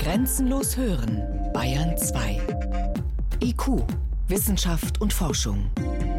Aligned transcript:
Grenzenlos 0.00 0.78
hören, 0.78 1.22
Bayern 1.52 1.94
2. 1.94 2.40
IQ, 3.42 3.84
Wissenschaft 4.28 4.98
und 4.98 5.12
Forschung. 5.12 5.70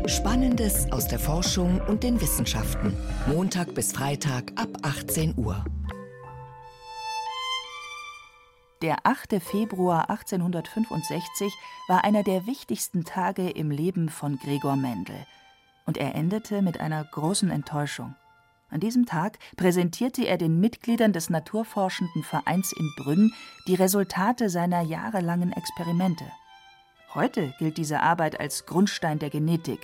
Spannendes 0.06 0.92
aus 0.92 1.08
der 1.08 1.18
Forschung 1.18 1.82
und 1.88 2.04
den 2.04 2.22
Wissenschaften. 2.22 2.96
Montag 3.26 3.74
bis 3.74 3.92
Freitag 3.92 4.52
ab 4.56 4.70
18 4.84 5.34
Uhr. 5.36 5.66
Der 8.84 8.98
8. 9.08 9.42
Februar 9.42 10.12
1865 10.12 11.52
war 11.88 12.04
einer 12.04 12.22
der 12.22 12.46
wichtigsten 12.46 13.04
Tage 13.04 13.50
im 13.50 13.72
Leben 13.72 14.10
von 14.10 14.38
Gregor 14.38 14.76
Mendel. 14.76 15.26
Und 15.88 15.98
er 15.98 16.14
endete 16.14 16.62
mit 16.62 16.80
einer 16.80 17.04
großen 17.04 17.50
Enttäuschung. 17.50 18.14
An 18.72 18.80
diesem 18.80 19.06
Tag 19.06 19.38
präsentierte 19.58 20.26
er 20.26 20.38
den 20.38 20.62
Mitgliedern 20.62 21.12
des 21.12 21.30
Naturforschenden 21.30 22.24
Vereins 22.24 22.72
in 22.72 22.90
Brünn 22.96 23.34
die 23.68 23.76
Resultate 23.76 24.50
seiner 24.50 24.82
jahrelangen 24.82 25.52
Experimente. 25.52 26.24
Heute 27.14 27.54
gilt 27.60 27.78
diese 27.78 28.00
Arbeit 28.00 28.40
als 28.40 28.66
Grundstein 28.66 29.20
der 29.20 29.30
Genetik, 29.30 29.82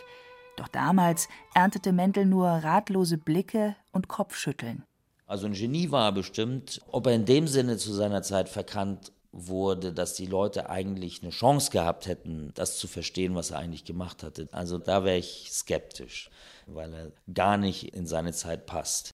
doch 0.55 0.70
damals 0.70 1.27
erntete 1.53 1.91
Mendel 1.91 2.25
nur 2.25 2.47
ratlose 2.47 3.17
Blicke 3.17 3.75
und 3.91 4.08
Kopfschütteln. 4.08 4.84
Also 5.27 5.47
ein 5.47 5.53
Genie 5.53 5.91
war 5.91 6.05
er 6.05 6.13
bestimmt. 6.13 6.81
Ob 6.89 7.08
er 7.08 7.13
in 7.13 7.25
dem 7.25 7.47
Sinne 7.47 7.75
zu 7.75 7.94
seiner 7.94 8.23
Zeit 8.23 8.47
verkannt 8.47 9.11
wurde, 9.37 9.93
dass 9.93 10.15
die 10.15 10.25
Leute 10.25 10.69
eigentlich 10.69 11.21
eine 11.21 11.31
Chance 11.31 11.71
gehabt 11.71 12.07
hätten, 12.07 12.51
das 12.55 12.77
zu 12.77 12.87
verstehen, 12.87 13.35
was 13.35 13.51
er 13.51 13.59
eigentlich 13.59 13.85
gemacht 13.85 14.23
hatte. 14.23 14.49
Also 14.51 14.77
da 14.77 15.03
wäre 15.03 15.17
ich 15.17 15.49
skeptisch, 15.51 16.29
weil 16.65 16.93
er 16.93 17.11
gar 17.33 17.57
nicht 17.57 17.95
in 17.95 18.07
seine 18.07 18.33
Zeit 18.33 18.65
passt. 18.65 19.11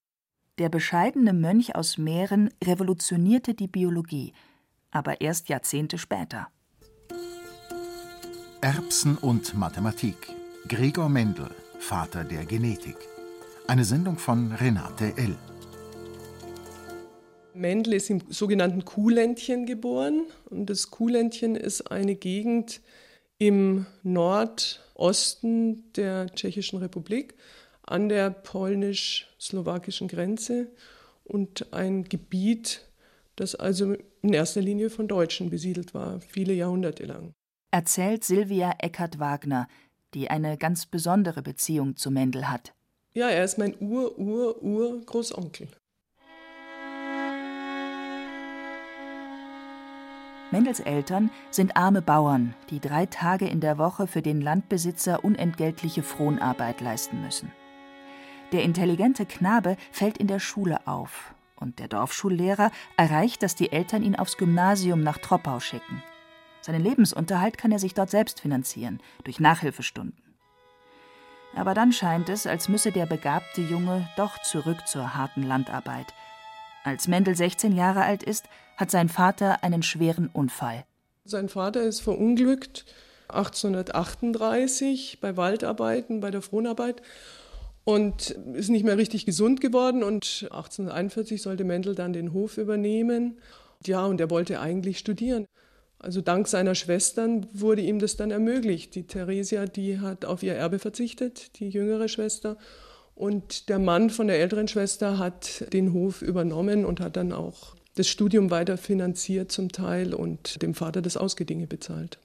Der 0.58 0.68
bescheidene 0.68 1.32
Mönch 1.32 1.74
aus 1.74 1.98
Mähren 1.98 2.50
revolutionierte 2.62 3.54
die 3.54 3.68
Biologie, 3.68 4.32
aber 4.90 5.20
erst 5.20 5.48
Jahrzehnte 5.48 5.98
später. 5.98 6.48
Erbsen 8.60 9.18
und 9.18 9.54
Mathematik. 9.58 10.16
Gregor 10.68 11.10
Mendel, 11.10 11.50
Vater 11.78 12.24
der 12.24 12.46
Genetik. 12.46 12.96
Eine 13.66 13.84
Sendung 13.84 14.16
von 14.16 14.52
Renate 14.52 15.12
L. 15.18 15.36
Mendel 17.54 17.94
ist 17.94 18.10
im 18.10 18.20
sogenannten 18.28 18.84
Kuhländchen 18.84 19.66
geboren. 19.66 20.26
Und 20.50 20.66
das 20.70 20.90
Kuhländchen 20.90 21.56
ist 21.56 21.90
eine 21.90 22.14
Gegend 22.14 22.80
im 23.38 23.86
Nordosten 24.02 25.92
der 25.92 26.26
Tschechischen 26.34 26.78
Republik 26.78 27.34
an 27.82 28.08
der 28.08 28.30
polnisch-slowakischen 28.30 30.08
Grenze 30.08 30.68
und 31.24 31.72
ein 31.72 32.04
Gebiet, 32.04 32.86
das 33.36 33.54
also 33.54 33.94
in 34.22 34.32
erster 34.32 34.62
Linie 34.62 34.90
von 34.90 35.08
Deutschen 35.08 35.50
besiedelt 35.50 35.94
war, 35.94 36.20
viele 36.20 36.54
Jahrhunderte 36.54 37.04
lang. 37.04 37.34
Erzählt 37.70 38.24
Silvia 38.24 38.74
Eckert-Wagner, 38.78 39.68
die 40.14 40.30
eine 40.30 40.56
ganz 40.56 40.86
besondere 40.86 41.42
Beziehung 41.42 41.96
zu 41.96 42.10
Mendel 42.10 42.48
hat. 42.48 42.72
Ja, 43.12 43.28
er 43.28 43.44
ist 43.44 43.58
mein 43.58 43.74
Ur-Ur-Ur-Großonkel. 43.80 45.68
Mendels 50.54 50.78
Eltern 50.78 51.32
sind 51.50 51.76
arme 51.76 52.00
Bauern, 52.00 52.54
die 52.70 52.78
drei 52.78 53.06
Tage 53.06 53.48
in 53.48 53.58
der 53.58 53.76
Woche 53.76 54.06
für 54.06 54.22
den 54.22 54.40
Landbesitzer 54.40 55.24
unentgeltliche 55.24 56.04
Fronarbeit 56.04 56.80
leisten 56.80 57.20
müssen. 57.22 57.50
Der 58.52 58.62
intelligente 58.62 59.26
Knabe 59.26 59.76
fällt 59.90 60.16
in 60.16 60.28
der 60.28 60.38
Schule 60.38 60.86
auf 60.86 61.34
und 61.56 61.80
der 61.80 61.88
Dorfschullehrer 61.88 62.70
erreicht, 62.96 63.42
dass 63.42 63.56
die 63.56 63.72
Eltern 63.72 64.04
ihn 64.04 64.14
aufs 64.14 64.36
Gymnasium 64.36 65.02
nach 65.02 65.18
Troppau 65.18 65.58
schicken. 65.58 66.04
Seinen 66.60 66.84
Lebensunterhalt 66.84 67.58
kann 67.58 67.72
er 67.72 67.80
sich 67.80 67.94
dort 67.94 68.10
selbst 68.10 68.40
finanzieren, 68.40 69.00
durch 69.24 69.40
Nachhilfestunden. 69.40 70.22
Aber 71.56 71.74
dann 71.74 71.90
scheint 71.90 72.28
es, 72.28 72.46
als 72.46 72.68
müsse 72.68 72.92
der 72.92 73.06
begabte 73.06 73.60
Junge 73.60 74.08
doch 74.16 74.40
zurück 74.42 74.86
zur 74.86 75.16
harten 75.16 75.42
Landarbeit– 75.42 76.14
als 76.84 77.08
Mendel 77.08 77.34
16 77.34 77.72
Jahre 77.72 78.04
alt 78.04 78.22
ist, 78.22 78.46
hat 78.76 78.90
sein 78.90 79.08
Vater 79.08 79.62
einen 79.62 79.82
schweren 79.82 80.28
Unfall. 80.32 80.84
Sein 81.24 81.48
Vater 81.48 81.82
ist 81.82 82.00
verunglückt 82.00 82.84
1838 83.28 85.18
bei 85.20 85.36
Waldarbeiten, 85.36 86.20
bei 86.20 86.30
der 86.30 86.42
Fronarbeit 86.42 87.02
und 87.84 88.30
ist 88.54 88.70
nicht 88.70 88.84
mehr 88.84 88.98
richtig 88.98 89.26
gesund 89.26 89.60
geworden 89.60 90.02
und 90.02 90.48
1841 90.50 91.42
sollte 91.42 91.64
Mendel 91.64 91.94
dann 91.94 92.12
den 92.12 92.32
Hof 92.32 92.58
übernehmen. 92.58 93.38
Ja, 93.86 94.06
und 94.06 94.20
er 94.20 94.30
wollte 94.30 94.60
eigentlich 94.60 94.98
studieren. 94.98 95.46
Also 95.98 96.20
dank 96.20 96.48
seiner 96.48 96.74
Schwestern 96.74 97.46
wurde 97.52 97.82
ihm 97.82 97.98
das 97.98 98.16
dann 98.16 98.30
ermöglicht. 98.30 98.94
Die 98.94 99.06
Theresia, 99.06 99.66
die 99.66 100.00
hat 100.00 100.24
auf 100.24 100.42
ihr 100.42 100.54
Erbe 100.54 100.78
verzichtet, 100.78 101.58
die 101.58 101.68
jüngere 101.68 102.08
Schwester. 102.08 102.56
Und 103.14 103.68
der 103.68 103.78
Mann 103.78 104.10
von 104.10 104.26
der 104.26 104.38
älteren 104.40 104.68
Schwester 104.68 105.18
hat 105.18 105.72
den 105.72 105.92
Hof 105.92 106.20
übernommen 106.20 106.84
und 106.84 107.00
hat 107.00 107.16
dann 107.16 107.32
auch 107.32 107.74
das 107.94 108.08
Studium 108.08 108.50
weiter 108.50 108.76
finanziert 108.76 109.52
zum 109.52 109.70
Teil 109.70 110.14
und 110.14 110.62
dem 110.62 110.74
Vater 110.74 111.00
das 111.00 111.16
Ausgedinge 111.16 111.66
bezahlt. 111.66 112.18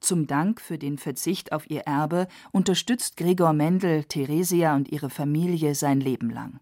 Zum 0.00 0.26
Dank 0.26 0.60
für 0.60 0.78
den 0.78 0.98
Verzicht 0.98 1.52
auf 1.52 1.68
ihr 1.70 1.82
Erbe 1.82 2.28
unterstützt 2.52 3.16
Gregor 3.16 3.52
Mendel 3.52 4.04
Theresia 4.04 4.76
und 4.76 4.90
ihre 4.90 5.10
Familie 5.10 5.74
sein 5.74 6.00
Leben 6.00 6.30
lang. 6.30 6.60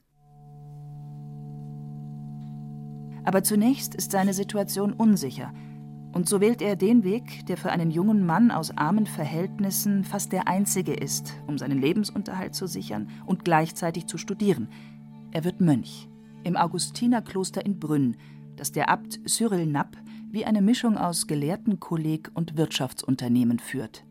Aber 3.24 3.42
zunächst 3.42 3.94
ist 3.94 4.12
seine 4.12 4.32
Situation 4.32 4.92
unsicher 4.92 5.52
und 6.12 6.28
so 6.28 6.40
wählt 6.40 6.62
er 6.62 6.76
den 6.76 7.04
Weg, 7.04 7.44
der 7.46 7.56
für 7.56 7.70
einen 7.70 7.90
jungen 7.90 8.24
Mann 8.24 8.50
aus 8.50 8.76
armen 8.76 9.06
Verhältnissen 9.06 10.04
fast 10.04 10.32
der 10.32 10.48
einzige 10.48 10.94
ist, 10.94 11.34
um 11.46 11.58
seinen 11.58 11.80
Lebensunterhalt 11.80 12.54
zu 12.54 12.66
sichern 12.66 13.10
und 13.26 13.44
gleichzeitig 13.44 14.06
zu 14.06 14.16
studieren. 14.16 14.68
Er 15.32 15.44
wird 15.44 15.60
Mönch 15.60 16.08
im 16.46 16.56
Augustinerkloster 16.56 17.66
in 17.66 17.78
Brünn, 17.78 18.16
das 18.56 18.72
der 18.72 18.88
Abt 18.88 19.20
Cyril 19.28 19.66
Napp 19.66 19.96
wie 20.30 20.44
eine 20.44 20.62
Mischung 20.62 20.96
aus 20.96 21.26
Gelehrtenkolleg 21.26 22.30
und 22.34 22.56
Wirtschaftsunternehmen 22.56 23.58
führt. 23.58 24.04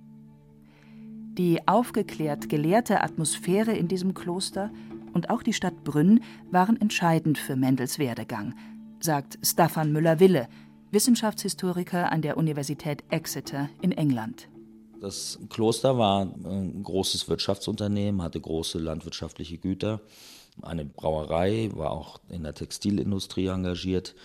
Die 1.37 1.67
aufgeklärt 1.67 2.49
gelehrte 2.49 3.01
Atmosphäre 3.01 3.73
in 3.73 3.87
diesem 3.87 4.13
Kloster 4.13 4.71
und 5.13 5.29
auch 5.29 5.43
die 5.43 5.53
Stadt 5.53 5.83
Brünn 5.83 6.21
waren 6.51 6.79
entscheidend 6.79 7.37
für 7.37 7.55
Mendels 7.55 7.99
Werdegang, 7.99 8.53
sagt 8.99 9.39
Staffan 9.41 9.91
Müller-Wille, 9.91 10.47
Wissenschaftshistoriker 10.91 12.11
an 12.11 12.21
der 12.21 12.37
Universität 12.37 13.03
Exeter 13.09 13.69
in 13.81 13.91
England. 13.91 14.47
Das 15.01 15.39
Kloster 15.49 15.97
war 15.97 16.21
ein 16.21 16.83
großes 16.83 17.27
Wirtschaftsunternehmen, 17.27 18.21
hatte 18.21 18.39
große 18.39 18.79
landwirtschaftliche 18.79 19.57
Güter, 19.57 20.01
eine 20.61 20.85
Brauerei, 20.85 21.69
war 21.73 21.91
auch 21.91 22.19
in 22.29 22.43
der 22.43 22.53
Textilindustrie 22.53 23.47
engagiert 23.47 24.15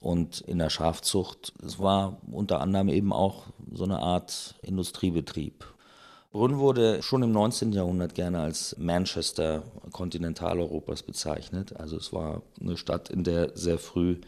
und 0.00 0.40
in 0.42 0.58
der 0.58 0.70
Schafzucht. 0.70 1.52
Es 1.64 1.78
war 1.78 2.18
unter 2.30 2.60
anderem 2.60 2.88
eben 2.88 3.12
auch 3.12 3.46
so 3.72 3.84
eine 3.84 3.98
Art 3.98 4.54
Industriebetrieb. 4.62 5.64
Brünn 6.32 6.58
wurde 6.58 7.02
schon 7.02 7.22
im 7.22 7.32
19. 7.32 7.72
Jahrhundert 7.72 8.14
gerne 8.14 8.40
als 8.40 8.76
Manchester 8.78 9.62
Kontinentaleuropas 9.92 11.02
bezeichnet. 11.02 11.74
Also 11.76 11.96
es 11.96 12.12
war 12.12 12.42
eine 12.60 12.76
Stadt, 12.76 13.08
in 13.08 13.24
der 13.24 13.56
sehr 13.56 13.78
früh 13.78 14.18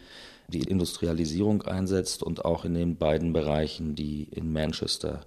die 0.49 0.63
Industrialisierung 0.63 1.63
einsetzt 1.63 2.23
und 2.23 2.47
auch 2.47 2.65
in 2.65 2.73
den 2.73 2.97
beiden 2.97 3.35
Bereichen, 3.35 3.95
die 3.95 4.23
in 4.25 4.51
Manchester 4.51 5.27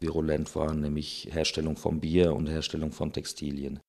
virulent 0.00 0.54
waren, 0.56 0.80
nämlich 0.80 1.28
Herstellung 1.30 1.76
von 1.76 2.00
Bier 2.00 2.34
und 2.34 2.48
Herstellung 2.48 2.90
von 2.90 3.12
Textilien. 3.12 3.80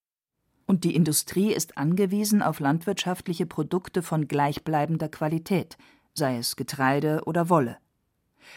Und 0.68 0.84
die 0.84 0.96
Industrie 0.96 1.54
ist 1.54 1.78
angewiesen 1.78 2.44
auf 2.44 2.60
landwirtschaftliche 2.60 3.46
Produkte 3.46 4.04
von 4.04 4.28
gleichbleibender 4.28 5.08
Qualität, 5.08 5.78
sei 6.14 6.38
es 6.38 6.58
Getreide 6.58 7.22
oder 7.26 7.50
Wolle. 7.50 7.78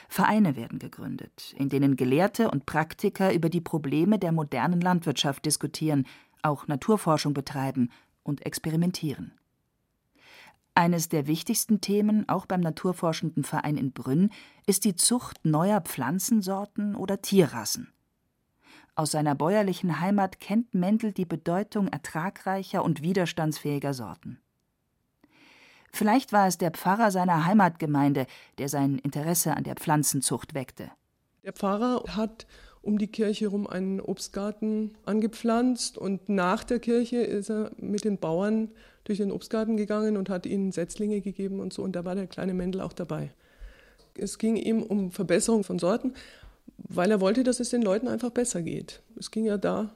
Vereine 0.08 0.56
werden 0.56 0.78
gegründet, 0.78 1.54
in 1.56 1.68
denen 1.68 1.96
Gelehrte 1.96 2.50
und 2.50 2.66
Praktiker 2.66 3.32
über 3.32 3.48
die 3.48 3.60
Probleme 3.60 4.18
der 4.18 4.32
modernen 4.32 4.80
Landwirtschaft 4.80 5.46
diskutieren, 5.46 6.06
auch 6.42 6.66
Naturforschung 6.66 7.32
betreiben 7.32 7.90
und 8.24 8.44
experimentieren. 8.44 9.32
Eines 10.74 11.08
der 11.08 11.26
wichtigsten 11.26 11.80
Themen, 11.80 12.28
auch 12.28 12.46
beim 12.46 12.60
Naturforschenden 12.60 13.44
Verein 13.44 13.76
in 13.76 13.92
Brünn, 13.92 14.30
ist 14.66 14.84
die 14.84 14.96
Zucht 14.96 15.38
neuer 15.44 15.80
Pflanzensorten 15.80 16.96
oder 16.96 17.22
Tierrassen. 17.22 17.92
Aus 18.94 19.12
seiner 19.12 19.34
bäuerlichen 19.34 20.00
Heimat 20.00 20.40
kennt 20.40 20.74
Mendel 20.74 21.12
die 21.12 21.24
Bedeutung 21.24 21.88
ertragreicher 21.88 22.84
und 22.84 23.02
widerstandsfähiger 23.02 23.94
Sorten. 23.94 24.40
Vielleicht 25.92 26.32
war 26.32 26.46
es 26.46 26.58
der 26.58 26.70
Pfarrer 26.70 27.10
seiner 27.10 27.46
Heimatgemeinde, 27.46 28.26
der 28.58 28.68
sein 28.68 28.98
Interesse 28.98 29.56
an 29.56 29.64
der 29.64 29.74
Pflanzenzucht 29.74 30.54
weckte. 30.54 30.90
Der 31.42 31.52
Pfarrer 31.52 32.04
hat 32.16 32.46
um 32.82 32.98
die 32.98 33.08
Kirche 33.08 33.46
herum 33.46 33.66
einen 33.66 34.00
Obstgarten 34.00 34.92
angepflanzt 35.04 35.98
und 35.98 36.28
nach 36.28 36.64
der 36.64 36.78
Kirche 36.78 37.18
ist 37.18 37.50
er 37.50 37.72
mit 37.76 38.04
den 38.04 38.18
Bauern 38.18 38.70
durch 39.04 39.18
den 39.18 39.32
Obstgarten 39.32 39.76
gegangen 39.76 40.16
und 40.16 40.30
hat 40.30 40.46
ihnen 40.46 40.72
Setzlinge 40.72 41.20
gegeben 41.20 41.60
und 41.60 41.72
so 41.72 41.82
und 41.82 41.92
da 41.92 42.04
war 42.04 42.14
der 42.14 42.26
kleine 42.26 42.54
Mendel 42.54 42.80
auch 42.80 42.92
dabei. 42.92 43.32
Es 44.14 44.38
ging 44.38 44.56
ihm 44.56 44.82
um 44.82 45.10
Verbesserung 45.10 45.64
von 45.64 45.78
Sorten, 45.78 46.14
weil 46.88 47.10
er 47.10 47.20
wollte, 47.20 47.44
dass 47.44 47.60
es 47.60 47.70
den 47.70 47.82
Leuten 47.82 48.08
einfach 48.08 48.30
besser 48.30 48.62
geht. 48.62 49.02
Es 49.16 49.30
ging 49.30 49.44
ja 49.44 49.58
da 49.58 49.94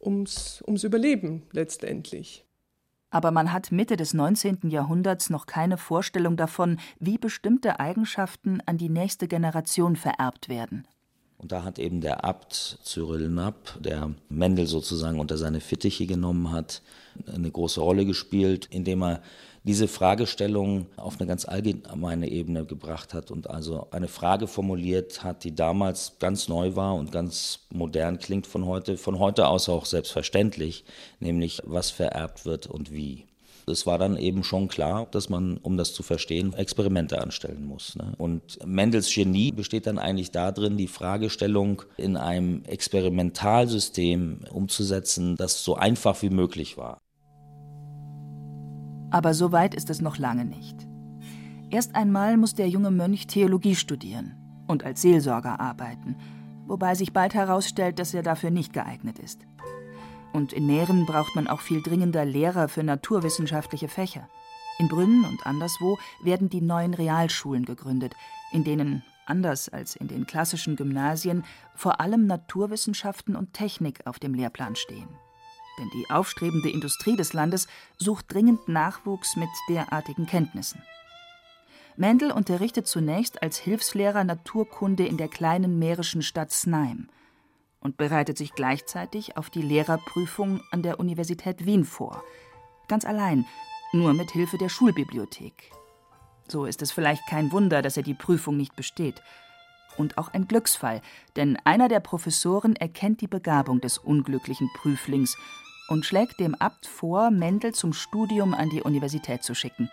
ums, 0.00 0.62
ums 0.66 0.84
Überleben 0.84 1.46
letztendlich. 1.52 2.44
Aber 3.10 3.30
man 3.30 3.52
hat 3.52 3.72
Mitte 3.72 3.96
des 3.96 4.12
19. 4.12 4.68
Jahrhunderts 4.68 5.30
noch 5.30 5.46
keine 5.46 5.78
Vorstellung 5.78 6.36
davon, 6.36 6.78
wie 6.98 7.16
bestimmte 7.16 7.80
Eigenschaften 7.80 8.60
an 8.66 8.76
die 8.76 8.90
nächste 8.90 9.28
Generation 9.28 9.96
vererbt 9.96 10.48
werden. 10.48 10.86
Und 11.38 11.52
da 11.52 11.62
hat 11.62 11.78
eben 11.78 12.00
der 12.00 12.24
Abt 12.24 12.78
Cyril 12.82 13.28
Napp, 13.28 13.78
der 13.80 14.12
Mendel 14.28 14.66
sozusagen 14.66 15.20
unter 15.20 15.38
seine 15.38 15.60
Fittiche 15.60 16.06
genommen 16.06 16.50
hat, 16.50 16.82
eine 17.32 17.50
große 17.50 17.80
Rolle 17.80 18.04
gespielt, 18.04 18.66
indem 18.70 19.02
er 19.02 19.22
diese 19.62 19.86
Fragestellung 19.86 20.86
auf 20.96 21.20
eine 21.20 21.28
ganz 21.28 21.44
allgemeine 21.44 22.28
Ebene 22.28 22.64
gebracht 22.64 23.14
hat 23.14 23.30
und 23.30 23.50
also 23.50 23.86
eine 23.92 24.08
Frage 24.08 24.48
formuliert 24.48 25.22
hat, 25.22 25.44
die 25.44 25.54
damals 25.54 26.14
ganz 26.18 26.48
neu 26.48 26.74
war 26.74 26.94
und 26.94 27.12
ganz 27.12 27.60
modern 27.70 28.18
klingt 28.18 28.46
von 28.46 28.66
heute, 28.66 28.96
von 28.96 29.18
heute 29.20 29.46
aus 29.46 29.68
auch 29.68 29.84
selbstverständlich, 29.84 30.84
nämlich 31.20 31.62
was 31.64 31.90
vererbt 31.90 32.46
wird 32.46 32.66
und 32.66 32.92
wie 32.92 33.27
es 33.70 33.86
war 33.86 33.98
dann 33.98 34.16
eben 34.16 34.44
schon 34.44 34.68
klar, 34.68 35.06
dass 35.10 35.28
man, 35.28 35.58
um 35.58 35.76
das 35.76 35.92
zu 35.92 36.02
verstehen, 36.02 36.52
Experimente 36.54 37.20
anstellen 37.20 37.64
muss. 37.64 37.96
Ne? 37.96 38.12
Und 38.18 38.58
Mendels 38.66 39.12
Genie 39.12 39.52
besteht 39.52 39.86
dann 39.86 39.98
eigentlich 39.98 40.30
darin, 40.30 40.76
die 40.76 40.86
Fragestellung 40.86 41.82
in 41.96 42.16
einem 42.16 42.64
Experimentalsystem 42.64 44.40
umzusetzen, 44.50 45.36
das 45.36 45.62
so 45.64 45.74
einfach 45.74 46.22
wie 46.22 46.30
möglich 46.30 46.76
war. 46.76 46.98
Aber 49.10 49.32
so 49.34 49.52
weit 49.52 49.74
ist 49.74 49.90
es 49.90 50.00
noch 50.00 50.18
lange 50.18 50.44
nicht. 50.44 50.76
Erst 51.70 51.94
einmal 51.94 52.36
muss 52.36 52.54
der 52.54 52.68
junge 52.68 52.90
Mönch 52.90 53.26
Theologie 53.26 53.74
studieren 53.74 54.34
und 54.66 54.84
als 54.84 55.02
Seelsorger 55.02 55.60
arbeiten, 55.60 56.16
wobei 56.66 56.94
sich 56.94 57.12
bald 57.12 57.34
herausstellt, 57.34 57.98
dass 57.98 58.14
er 58.14 58.22
dafür 58.22 58.50
nicht 58.50 58.72
geeignet 58.72 59.18
ist. 59.18 59.47
Und 60.38 60.52
in 60.52 60.68
Mähren 60.68 61.04
braucht 61.04 61.34
man 61.34 61.48
auch 61.48 61.60
viel 61.60 61.82
dringender 61.82 62.24
Lehrer 62.24 62.68
für 62.68 62.84
naturwissenschaftliche 62.84 63.88
Fächer. 63.88 64.28
In 64.78 64.86
Brünn 64.86 65.24
und 65.24 65.44
anderswo 65.44 65.98
werden 66.22 66.48
die 66.48 66.60
neuen 66.60 66.94
Realschulen 66.94 67.64
gegründet, 67.64 68.14
in 68.52 68.62
denen, 68.62 69.02
anders 69.26 69.68
als 69.68 69.96
in 69.96 70.06
den 70.06 70.28
klassischen 70.28 70.76
Gymnasien, 70.76 71.44
vor 71.74 71.98
allem 71.98 72.28
Naturwissenschaften 72.28 73.34
und 73.34 73.52
Technik 73.52 74.06
auf 74.06 74.20
dem 74.20 74.32
Lehrplan 74.32 74.76
stehen. 74.76 75.08
Denn 75.80 75.90
die 75.92 76.08
aufstrebende 76.08 76.70
Industrie 76.70 77.16
des 77.16 77.32
Landes 77.32 77.66
sucht 77.96 78.32
dringend 78.32 78.68
Nachwuchs 78.68 79.34
mit 79.34 79.50
derartigen 79.68 80.26
Kenntnissen. 80.26 80.80
Mendel 81.96 82.30
unterrichtet 82.30 82.86
zunächst 82.86 83.42
als 83.42 83.58
Hilfslehrer 83.58 84.22
Naturkunde 84.22 85.04
in 85.04 85.16
der 85.16 85.26
kleinen 85.26 85.80
mährischen 85.80 86.22
Stadt 86.22 86.52
Snaim 86.52 87.08
und 87.80 87.96
bereitet 87.96 88.38
sich 88.38 88.52
gleichzeitig 88.54 89.36
auf 89.36 89.50
die 89.50 89.62
Lehrerprüfung 89.62 90.60
an 90.70 90.82
der 90.82 91.00
Universität 91.00 91.66
Wien 91.66 91.84
vor. 91.84 92.22
Ganz 92.88 93.04
allein, 93.04 93.46
nur 93.92 94.14
mit 94.14 94.30
Hilfe 94.30 94.58
der 94.58 94.68
Schulbibliothek. 94.68 95.70
So 96.48 96.64
ist 96.64 96.82
es 96.82 96.92
vielleicht 96.92 97.26
kein 97.28 97.52
Wunder, 97.52 97.82
dass 97.82 97.96
er 97.96 98.02
die 98.02 98.14
Prüfung 98.14 98.56
nicht 98.56 98.74
besteht. 98.74 99.22
Und 99.96 100.16
auch 100.16 100.32
ein 100.32 100.48
Glücksfall, 100.48 101.02
denn 101.36 101.58
einer 101.64 101.88
der 101.88 102.00
Professoren 102.00 102.76
erkennt 102.76 103.20
die 103.20 103.26
Begabung 103.26 103.80
des 103.80 103.98
unglücklichen 103.98 104.70
Prüflings 104.74 105.36
und 105.88 106.06
schlägt 106.06 106.38
dem 106.40 106.54
Abt 106.54 106.86
vor, 106.86 107.30
Mendel 107.30 107.72
zum 107.74 107.92
Studium 107.92 108.54
an 108.54 108.70
die 108.70 108.82
Universität 108.82 109.42
zu 109.42 109.54
schicken. 109.54 109.90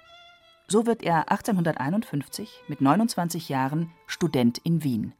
So 0.68 0.86
wird 0.86 1.04
er 1.04 1.30
1851 1.32 2.50
mit 2.68 2.82
29 2.82 3.50
Jahren 3.50 3.92
Student 4.08 4.58
in 4.60 4.84
Wien. 4.84 5.14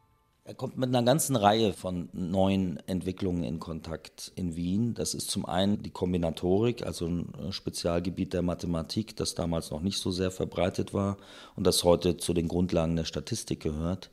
Er 0.48 0.54
kommt 0.54 0.78
mit 0.78 0.90
einer 0.90 1.02
ganzen 1.02 1.36
Reihe 1.36 1.74
von 1.74 2.08
neuen 2.14 2.78
Entwicklungen 2.86 3.44
in 3.44 3.60
Kontakt 3.60 4.32
in 4.36 4.56
Wien. 4.56 4.94
Das 4.94 5.16
ist 5.16 5.32
zum 5.32 5.48
einen 5.48 5.82
die 5.82 5.90
Kombinatorik, 5.90 6.86
also 6.86 7.08
ein 7.08 7.52
Spezialgebiet 7.52 8.32
der 8.32 8.44
Mathematik, 8.44 9.16
das 9.16 9.34
damals 9.34 9.72
noch 9.72 9.82
nicht 9.82 9.98
so 9.98 10.12
sehr 10.12 10.30
verbreitet 10.30 10.94
war 10.94 11.18
und 11.56 11.66
das 11.66 11.84
heute 11.84 12.18
zu 12.18 12.36
den 12.36 12.48
Grundlagen 12.48 12.96
der 12.96 13.06
Statistik 13.06 13.60
gehört 13.60 14.12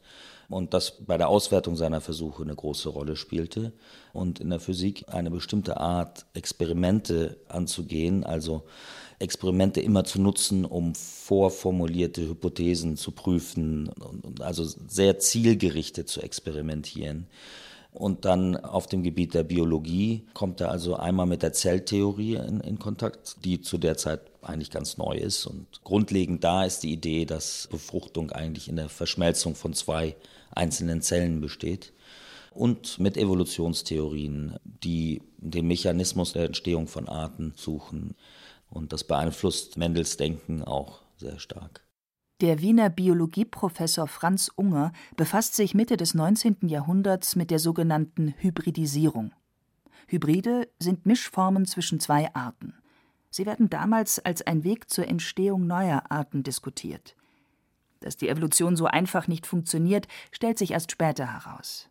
und 0.53 0.75
das 0.75 1.05
bei 1.05 1.17
der 1.19 1.29
Auswertung 1.29 1.77
seiner 1.77 2.01
Versuche 2.01 2.43
eine 2.43 2.55
große 2.55 2.89
Rolle 2.89 3.17
spielte 3.17 3.73
und 4.13 4.41
in 4.41 4.51
der 4.51 4.61
Physik 4.61 5.05
eine 5.09 5.31
bestimmte 5.31 5.79
Art 5.79 6.27
Experimente 6.35 7.39
anzugehen, 7.49 8.25
also 8.25 8.65
Experimente 9.19 9.81
immer 9.81 10.05
zu 10.05 10.21
nutzen, 10.21 10.65
um 10.65 10.95
vorformulierte 10.95 12.23
Hypothesen 12.29 12.97
zu 12.97 13.13
prüfen 13.13 13.89
und 13.89 14.41
also 14.41 14.65
sehr 14.65 15.19
zielgerichtet 15.19 16.09
zu 16.09 16.21
experimentieren. 16.21 17.29
Und 17.93 18.25
dann 18.25 18.57
auf 18.57 18.87
dem 18.87 19.03
Gebiet 19.03 19.35
der 19.35 19.43
Biologie 19.43 20.25
kommt 20.33 20.63
er 20.63 20.71
also 20.71 20.97
einmal 20.97 21.27
mit 21.27 21.43
der 21.43 21.53
Zelltheorie 21.53 22.37
in, 22.37 22.61
in, 22.61 22.79
Kontakt, 22.79 23.45
die 23.45 23.61
zu 23.61 23.77
der 23.77 23.99
Zeit 23.99 24.23
eigentlich 24.41 24.71
ganz 24.71 24.97
neu 24.97 25.15
ist. 25.15 25.47
Und 25.47 25.67
grundlegend 25.85 26.43
da 26.43 26.65
ist 26.65 26.83
die 26.83 26.93
Idee, 26.93 27.27
dass 27.27 27.69
Befruchtung 27.71 28.31
eigentlich 28.31 28.69
in 28.69 28.77
der 28.77 28.89
Verschmelzung 28.89 29.55
von 29.55 29.75
zwei 29.75 30.17
einzelnen 30.51 31.03
Zellen 31.03 31.43
besteht. 31.43 31.93
Und 32.55 32.99
mit 32.99 33.19
Evolutionstheorien, 33.19 34.57
die 34.65 35.23
den 35.37 35.67
Mechanismus 35.67 36.33
der 36.33 36.47
Entstehung 36.47 36.87
von 36.87 37.09
Arten 37.09 37.53
suchen. 37.57 38.15
Und 38.71 38.95
das 38.95 39.05
beeinflusst 39.05 39.77
Mendels 39.77 40.17
Denken 40.17 40.63
auch 40.63 41.03
sehr 41.19 41.39
stark. 41.39 41.83
Der 42.43 42.61
Wiener 42.61 42.91
Biologieprofessor 42.91 44.09
Franz 44.09 44.51
Unger 44.57 44.91
befasst 45.17 45.55
sich 45.55 45.77
Mitte 45.77 45.97
des 45.97 46.13
19. 46.15 46.57
Jahrhunderts 46.63 47.37
mit 47.37 47.53
der 47.53 47.61
sogenannten 47.61 48.35
Hybridisierung. 48.37 49.33
Hybride 50.09 50.69
sind 50.81 51.07
Mischformen 51.07 51.67
zwischen 51.67 52.01
zwei 52.01 52.35
Arten. 52.35 52.75
Sie 53.31 53.47
werden 53.47 53.71
damals 53.71 54.19
als 54.19 54.45
ein 54.45 54.65
Weg 54.65 54.91
zur 54.91 55.07
Entstehung 55.07 55.69
neuer 55.69 56.11
Arten 56.11 56.43
diskutiert. 56.43 57.15
Dass 58.01 58.17
die 58.17 58.29
Evolution 58.29 58.75
so 58.75 58.87
einfach 58.87 59.29
nicht 59.29 59.47
funktioniert, 59.47 60.09
stellt 60.33 60.59
sich 60.59 60.73
erst 60.73 60.91
später 60.91 61.33
heraus. 61.33 61.91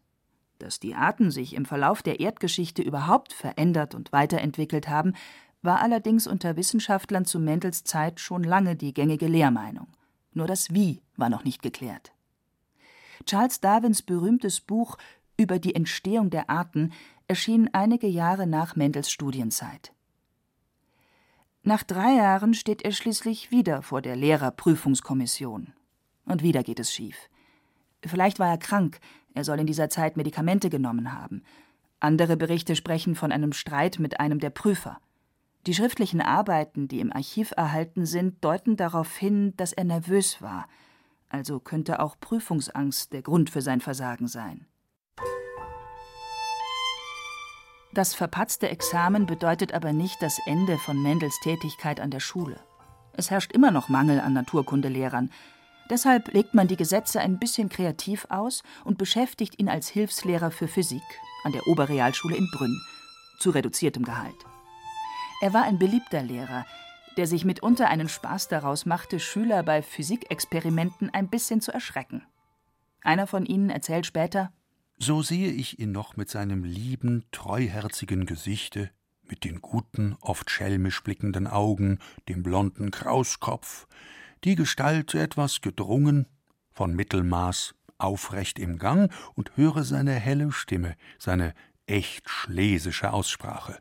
Dass 0.59 0.81
die 0.81 0.95
Arten 0.95 1.31
sich 1.31 1.56
im 1.56 1.63
Verlauf 1.63 2.01
der 2.01 2.19
Erdgeschichte 2.19 2.81
überhaupt 2.81 3.31
verändert 3.31 3.95
und 3.95 4.12
weiterentwickelt 4.12 4.89
haben, 4.89 5.13
war 5.62 5.80
allerdings 5.80 6.27
unter 6.27 6.57
Wissenschaftlern 6.57 7.24
zu 7.24 7.39
Mendels 7.39 7.86
Zeit 7.86 8.19
schon 8.19 8.44
lange 8.44 8.75
die 8.75 8.94
gängige 8.94 9.27
Lehrmeinung. 9.27 9.88
Nur 10.33 10.48
das 10.48 10.74
Wie 10.74 11.01
war 11.18 11.30
noch 11.30 11.44
nicht 11.44 11.62
geklärt. 11.62 12.13
Charles 13.26 13.59
Darwins 13.59 14.02
berühmtes 14.02 14.61
Buch 14.61 14.97
über 15.38 15.59
die 15.59 15.76
Entstehung 15.76 16.30
der 16.30 16.50
Arten 16.50 16.94
erschien 17.28 17.69
einige 17.73 18.07
Jahre 18.07 18.47
nach 18.47 18.76
Mendels 18.76 19.11
Studienzeit. 19.11 19.94
Nach 21.64 21.83
drei 21.83 22.16
Jahren 22.16 22.54
steht 22.54 22.81
er 22.83 22.92
schließlich 22.92 23.52
wieder 23.52 23.81
vor 23.83 24.02
der 24.02 24.16
Lehrerprüfungskommission. 24.16 25.73
Und 26.26 26.42
wieder 26.42 26.64
geht 26.64 26.80
es 26.80 26.92
schief. 26.94 27.30
Vielleicht 28.04 28.40
war 28.40 28.50
er 28.50 28.57
krank, 28.57 29.00
er 29.33 29.44
soll 29.44 29.59
in 29.59 29.68
dieser 29.68 29.90
Zeit 29.90 30.18
Medikamente 30.18 30.69
genommen 30.69 31.14
haben. 31.14 31.44
Andere 32.00 32.35
Berichte 32.35 32.76
sprechen 32.76 33.16
von 33.16 33.31
einem 33.31 33.54
Streit 33.54 34.00
mit 34.00 34.19
einem 34.19 34.40
der 34.40 34.50
Prüfer. 34.50 35.00
Die 35.68 35.75
schriftlichen 35.75 36.21
Arbeiten, 36.21 36.87
die 36.87 36.99
im 36.99 37.13
Archiv 37.13 37.53
erhalten 37.56 38.06
sind, 38.06 38.44
deuten 38.44 38.77
darauf 38.77 39.15
hin, 39.15 39.53
dass 39.57 39.73
er 39.73 39.83
nervös 39.83 40.41
war, 40.41 40.68
also 41.30 41.59
könnte 41.59 41.99
auch 41.99 42.19
Prüfungsangst 42.19 43.13
der 43.13 43.21
Grund 43.21 43.51
für 43.51 43.61
sein 43.61 43.80
Versagen 43.80 44.27
sein. 44.27 44.65
Das 47.94 48.15
verpatzte 48.15 48.69
Examen 48.69 49.25
bedeutet 49.25 49.73
aber 49.73 49.94
nicht 49.94 50.21
das 50.21 50.39
Ende 50.45 50.77
von 50.77 51.01
Mendels 51.01 51.37
Tätigkeit 51.44 51.99
an 51.99 52.09
der 52.09 52.21
Schule. 52.21 52.59
Es 53.13 53.30
herrscht 53.30 53.51
immer 53.51 53.69
noch 53.69 53.89
Mangel 53.89 54.19
an 54.19 54.33
Naturkundelehrern. 54.33 55.30
Deshalb 55.89 56.33
legt 56.33 56.53
man 56.53 56.69
die 56.69 56.77
Gesetze 56.77 57.19
ein 57.19 57.37
bisschen 57.37 57.68
kreativ 57.68 58.25
aus 58.30 58.63
und 58.85 58.97
beschäftigt 58.97 59.59
ihn 59.59 59.68
als 59.68 59.89
Hilfslehrer 59.89 60.51
für 60.51 60.69
Physik 60.69 61.03
an 61.44 61.51
der 61.51 61.68
Oberrealschule 61.68 62.37
in 62.37 62.49
Brünn 62.51 62.81
zu 63.39 63.49
reduziertem 63.49 64.03
Gehalt. 64.03 64.50
Er 65.42 65.54
war 65.54 65.64
ein 65.64 65.80
beliebter 65.80 66.21
Lehrer, 66.21 66.68
der 67.18 67.26
sich 67.26 67.45
mitunter 67.45 67.90
einen 67.90 68.07
Spaß 68.07 68.48
daraus 68.48 68.86
machte, 68.86 69.19
Schüler 69.19 69.64
bei 69.64 69.81
Physikexperimenten 69.81 71.10
ein 71.10 71.30
bisschen 71.30 71.62
zu 71.62 71.71
erschrecken. 71.71 72.21
Einer 73.02 73.26
von 73.26 73.48
ihnen 73.48 73.71
erzählt 73.71 74.06
später 74.06 74.54
So 75.00 75.24
sehe 75.24 75.52
ich 75.52 75.80
ihn 75.80 75.92
noch 75.92 76.16
mit 76.16 76.30
seinem 76.30 76.64
lieben, 76.64 77.26
treuherzigen 77.31 78.28
Gesichte, 78.28 78.92
mit 79.24 79.44
den 79.44 79.62
guten, 79.62 80.16
oft 80.21 80.52
schelmisch 80.52 81.02
blickenden 81.02 81.48
Augen, 81.48 81.98
dem 82.30 82.44
blonden 82.44 82.92
Krauskopf, 82.92 83.88
die 84.44 84.54
Gestalt 84.54 85.16
etwas 85.16 85.62
gedrungen, 85.62 86.28
von 86.71 86.95
Mittelmaß, 86.95 87.74
aufrecht 87.98 88.60
im 88.60 88.78
Gang 88.78 89.12
und 89.33 89.57
höre 89.57 89.83
seine 89.86 90.14
helle 90.14 90.52
Stimme, 90.52 90.95
seine 91.18 91.56
echt 91.88 92.30
schlesische 92.30 93.12
Aussprache. 93.12 93.80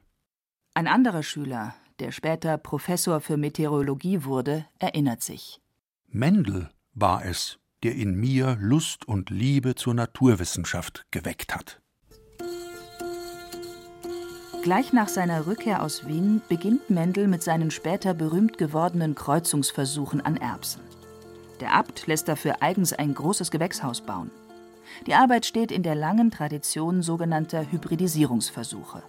Ein 0.80 0.88
anderer 0.88 1.22
Schüler, 1.22 1.75
der 1.99 2.10
später 2.10 2.56
Professor 2.56 3.20
für 3.20 3.37
Meteorologie 3.37 4.25
wurde, 4.25 4.64
erinnert 4.78 5.22
sich. 5.22 5.60
Mendel 6.08 6.70
war 6.94 7.22
es, 7.22 7.58
der 7.82 7.96
in 7.96 8.14
mir 8.14 8.56
Lust 8.58 9.06
und 9.06 9.28
Liebe 9.28 9.75
zur 9.75 9.92
Naturwissenschaft 9.92 11.04
geweckt 11.10 11.54
hat. 11.54 11.82
Gleich 14.62 14.94
nach 14.94 15.08
seiner 15.08 15.46
Rückkehr 15.46 15.82
aus 15.82 16.06
Wien 16.06 16.40
beginnt 16.49 16.88
Mendel 16.88 17.28
mit 17.28 17.42
seinen 17.42 17.70
später 17.70 18.14
berühmt 18.14 18.56
gewordenen 18.56 19.14
Kreuzungsversuchen 19.14 20.22
an 20.22 20.38
Erbsen. 20.38 20.80
Der 21.60 21.75
Abt 21.75 22.06
lässt 22.06 22.26
dafür 22.26 22.62
eigens 22.62 22.94
ein 22.94 23.12
großes 23.12 23.50
Gewächshaus 23.50 24.00
bauen. 24.00 24.30
Die 25.06 25.12
Arbeit 25.12 25.44
steht 25.44 25.72
in 25.72 25.82
der 25.82 25.94
langen 25.94 26.30
Tradition 26.30 27.02
sogenannter 27.02 27.70
Hybridisierungsversuche. 27.70 29.02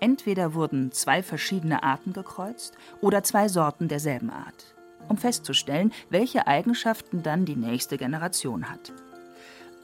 Entweder 0.00 0.54
wurden 0.54 0.92
zwei 0.92 1.22
verschiedene 1.22 1.82
Arten 1.82 2.12
gekreuzt 2.12 2.74
oder 3.00 3.22
zwei 3.22 3.48
Sorten 3.48 3.88
derselben 3.88 4.30
Art, 4.30 4.74
um 5.08 5.16
festzustellen, 5.16 5.92
welche 6.10 6.46
Eigenschaften 6.46 7.22
dann 7.22 7.44
die 7.44 7.56
nächste 7.56 7.96
Generation 7.96 8.70
hat. 8.70 8.92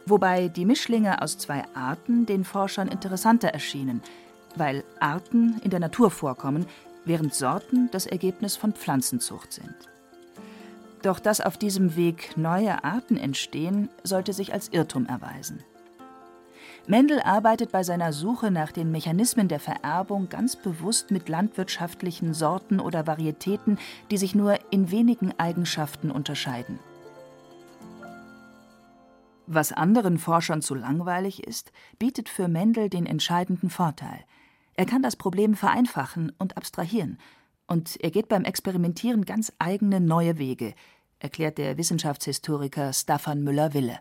Wobei 0.07 0.49
die 0.49 0.65
Mischlinge 0.65 1.23
aus 1.23 1.39
zwei 1.39 1.65
Arten 1.75 2.27
den 2.27 2.45
Forschern 2.45 2.89
interessanter 2.89 3.49
erschienen, 3.49 4.03
weil 4.57 4.85
Arten 4.99 5.61
in 5.63 5.71
der 5.71 5.81
Natur 5.81 6.11
vorkommen, 6.11 6.67
während 7.05 7.35
Sorten 7.35 7.89
das 7.93 8.07
Ergebnis 8.07 8.57
von 8.57 8.73
Pflanzenzucht 8.73 9.53
sind. 9.53 9.75
Doch 11.03 11.19
dass 11.19 11.41
auf 11.41 11.57
diesem 11.57 11.97
Weg 11.97 12.37
neue 12.37 12.85
Arten 12.85 13.17
entstehen, 13.17 13.89
sollte 14.03 14.33
sich 14.33 14.53
als 14.53 14.69
Irrtum 14.69 15.07
erweisen. 15.07 15.65
Mendel 16.87 17.21
arbeitet 17.21 17.73
bei 17.73 17.83
seiner 17.83 18.13
Suche 18.13 18.51
nach 18.51 18.73
den 18.73 18.91
Mechanismen 18.91 19.49
der 19.49 19.61
Vererbung 19.61 20.29
ganz 20.29 20.57
bewusst 20.57 21.11
mit 21.11 21.29
landwirtschaftlichen 21.29 22.35
Sorten 22.35 22.81
oder 22.81 23.07
Varietäten, 23.07 23.79
die 24.11 24.19
sich 24.19 24.35
nur 24.35 24.59
in 24.71 24.91
wenigen 24.91 25.33
Eigenschaften 25.39 26.11
unterscheiden. 26.11 26.79
Was 29.47 29.73
anderen 29.73 30.19
Forschern 30.19 30.63
zu 30.63 30.75
langweilig 30.75 31.45
ist, 31.45 31.73
bietet 31.99 32.29
für 32.29 32.47
Mendel 32.47 32.89
den 32.89 33.07
entscheidenden 33.07 33.69
Vorteil. 33.69 34.25
Er 34.75 34.87
kann 34.87 35.03
das 35.03 35.17
Problem 35.17 35.55
vereinfachen 35.55 36.33
und 36.39 36.57
abstrahieren 36.57 37.19
und 37.71 38.01
er 38.01 38.11
geht 38.11 38.29
beim 38.29 38.45
Experimentieren 38.45 39.25
ganz 39.25 39.53
eigene 39.61 40.01
neue 40.01 40.39
Wege, 40.39 40.75
erklärt 41.21 41.57
der 41.57 41.79
Wissenschaftshistoriker 41.79 42.93
Staffan 42.93 43.45
Müller-Wille. 43.45 43.99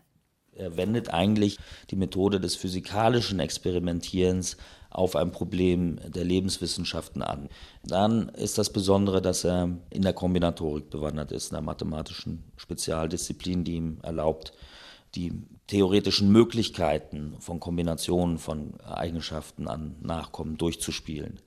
Er 0.60 0.76
wendet 0.76 1.12
eigentlich 1.12 1.58
die 1.90 1.96
Methode 1.96 2.38
des 2.38 2.54
physikalischen 2.54 3.40
Experimentierens 3.40 4.56
auf 4.90 5.16
ein 5.16 5.32
Problem 5.32 5.98
der 6.06 6.24
Lebenswissenschaften 6.24 7.22
an. 7.22 7.48
Dann 7.84 8.28
ist 8.30 8.58
das 8.58 8.70
Besondere, 8.70 9.22
dass 9.22 9.44
er 9.44 9.70
in 9.88 10.02
der 10.02 10.12
Kombinatorik 10.12 10.90
bewandert 10.90 11.32
ist, 11.32 11.52
einer 11.52 11.62
mathematischen 11.62 12.44
Spezialdisziplin, 12.56 13.64
die 13.64 13.76
ihm 13.76 13.98
erlaubt, 14.02 14.52
die 15.14 15.32
theoretischen 15.66 16.30
Möglichkeiten 16.30 17.34
von 17.38 17.60
Kombinationen 17.60 18.38
von 18.38 18.80
Eigenschaften 18.80 19.68
an 19.68 19.96
Nachkommen 20.00 20.56
durchzuspielen. 20.56 21.40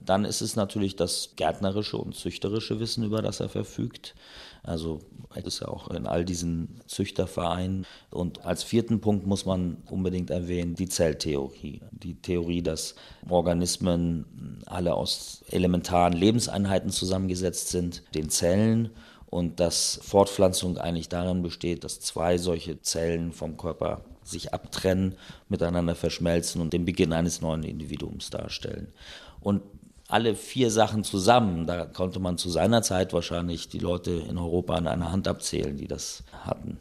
Dann 0.00 0.24
ist 0.24 0.40
es 0.40 0.56
natürlich 0.56 0.96
das 0.96 1.30
gärtnerische 1.36 1.98
und 1.98 2.14
züchterische 2.14 2.80
Wissen, 2.80 3.04
über 3.04 3.20
das 3.20 3.40
er 3.40 3.50
verfügt. 3.50 4.14
Also 4.62 5.00
er 5.34 5.44
ist 5.44 5.60
ja 5.60 5.68
auch 5.68 5.88
in 5.90 6.06
all 6.06 6.24
diesen 6.24 6.80
Züchtervereinen. 6.86 7.86
Und 8.10 8.44
als 8.44 8.62
vierten 8.62 9.00
Punkt 9.00 9.26
muss 9.26 9.44
man 9.44 9.78
unbedingt 9.90 10.30
erwähnen 10.30 10.74
die 10.74 10.88
Zelltheorie. 10.88 11.82
Die 11.90 12.14
Theorie, 12.14 12.62
dass 12.62 12.94
Organismen 13.28 14.62
alle 14.66 14.94
aus 14.94 15.44
elementaren 15.48 16.14
Lebenseinheiten 16.14 16.90
zusammengesetzt 16.90 17.68
sind, 17.68 18.02
den 18.14 18.30
Zellen 18.30 18.90
und 19.30 19.60
dass 19.60 20.00
Fortpflanzung 20.02 20.76
eigentlich 20.76 21.08
darin 21.08 21.42
besteht, 21.42 21.84
dass 21.84 22.00
zwei 22.00 22.36
solche 22.36 22.80
Zellen 22.82 23.32
vom 23.32 23.56
Körper 23.56 24.02
sich 24.24 24.52
abtrennen, 24.52 25.16
miteinander 25.48 25.94
verschmelzen 25.94 26.60
und 26.60 26.72
den 26.72 26.84
Beginn 26.84 27.12
eines 27.12 27.40
neuen 27.40 27.62
Individuums 27.62 28.30
darstellen. 28.30 28.92
Und 29.40 29.62
alle 30.08 30.34
vier 30.34 30.70
Sachen 30.70 31.04
zusammen, 31.04 31.66
da 31.66 31.86
konnte 31.86 32.18
man 32.18 32.36
zu 32.36 32.50
seiner 32.50 32.82
Zeit 32.82 33.12
wahrscheinlich 33.12 33.68
die 33.68 33.78
Leute 33.78 34.10
in 34.10 34.38
Europa 34.38 34.74
an 34.74 34.88
einer 34.88 35.12
Hand 35.12 35.28
abzählen, 35.28 35.76
die 35.76 35.86
das 35.86 36.24
hatten. 36.32 36.78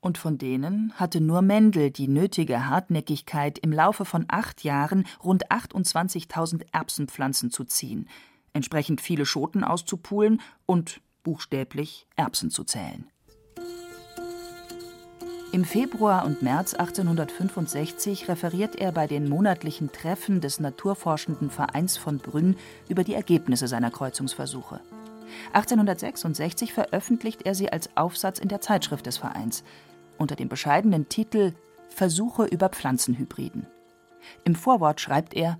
Und 0.00 0.16
von 0.16 0.38
denen 0.38 0.92
hatte 0.94 1.20
nur 1.20 1.42
Mendel 1.42 1.90
die 1.90 2.06
nötige 2.06 2.66
Hartnäckigkeit, 2.66 3.58
im 3.58 3.72
Laufe 3.72 4.04
von 4.04 4.26
acht 4.28 4.62
Jahren 4.62 5.06
rund 5.24 5.50
28.000 5.50 6.66
Erbsenpflanzen 6.72 7.50
zu 7.50 7.64
ziehen, 7.64 8.08
entsprechend 8.52 9.00
viele 9.00 9.26
Schoten 9.26 9.64
auszupulen 9.64 10.40
und 10.66 11.00
buchstäblich 11.28 12.06
Erbsen 12.16 12.50
zu 12.50 12.64
zählen. 12.64 13.04
Im 15.52 15.62
Februar 15.66 16.24
und 16.24 16.40
März 16.40 16.72
1865 16.72 18.28
referiert 18.28 18.76
er 18.76 18.92
bei 18.92 19.06
den 19.06 19.28
monatlichen 19.28 19.92
Treffen 19.92 20.40
des 20.40 20.58
Naturforschenden 20.58 21.50
Vereins 21.50 21.98
von 21.98 22.16
Brünn 22.16 22.56
über 22.88 23.04
die 23.04 23.12
Ergebnisse 23.12 23.68
seiner 23.68 23.90
Kreuzungsversuche. 23.90 24.80
1866 25.52 26.72
veröffentlicht 26.72 27.42
er 27.42 27.54
sie 27.54 27.70
als 27.70 27.94
Aufsatz 27.94 28.38
in 28.38 28.48
der 28.48 28.62
Zeitschrift 28.62 29.04
des 29.04 29.18
Vereins 29.18 29.64
unter 30.16 30.34
dem 30.34 30.48
bescheidenen 30.48 31.10
Titel 31.10 31.52
Versuche 31.90 32.46
über 32.46 32.70
Pflanzenhybriden. 32.70 33.66
Im 34.44 34.54
Vorwort 34.54 35.02
schreibt 35.02 35.34
er 35.34 35.58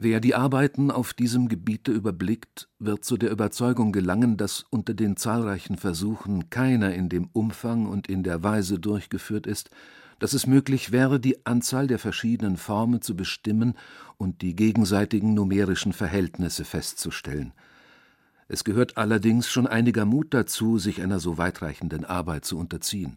Wer 0.00 0.20
die 0.20 0.36
Arbeiten 0.36 0.92
auf 0.92 1.12
diesem 1.12 1.48
Gebiete 1.48 1.90
überblickt, 1.90 2.68
wird 2.78 3.04
zu 3.04 3.16
der 3.16 3.32
Überzeugung 3.32 3.90
gelangen, 3.90 4.36
dass 4.36 4.64
unter 4.70 4.94
den 4.94 5.16
zahlreichen 5.16 5.76
Versuchen 5.76 6.50
keiner 6.50 6.94
in 6.94 7.08
dem 7.08 7.28
Umfang 7.32 7.86
und 7.86 8.08
in 8.08 8.22
der 8.22 8.44
Weise 8.44 8.78
durchgeführt 8.78 9.48
ist, 9.48 9.70
dass 10.20 10.34
es 10.34 10.46
möglich 10.46 10.92
wäre, 10.92 11.18
die 11.18 11.44
Anzahl 11.46 11.88
der 11.88 11.98
verschiedenen 11.98 12.58
Formen 12.58 13.02
zu 13.02 13.16
bestimmen 13.16 13.74
und 14.18 14.40
die 14.40 14.54
gegenseitigen 14.54 15.34
numerischen 15.34 15.92
Verhältnisse 15.92 16.64
festzustellen. 16.64 17.52
Es 18.46 18.62
gehört 18.62 18.98
allerdings 18.98 19.48
schon 19.48 19.66
einiger 19.66 20.04
Mut 20.04 20.32
dazu, 20.32 20.78
sich 20.78 21.02
einer 21.02 21.18
so 21.18 21.38
weitreichenden 21.38 22.04
Arbeit 22.04 22.44
zu 22.44 22.56
unterziehen. 22.56 23.16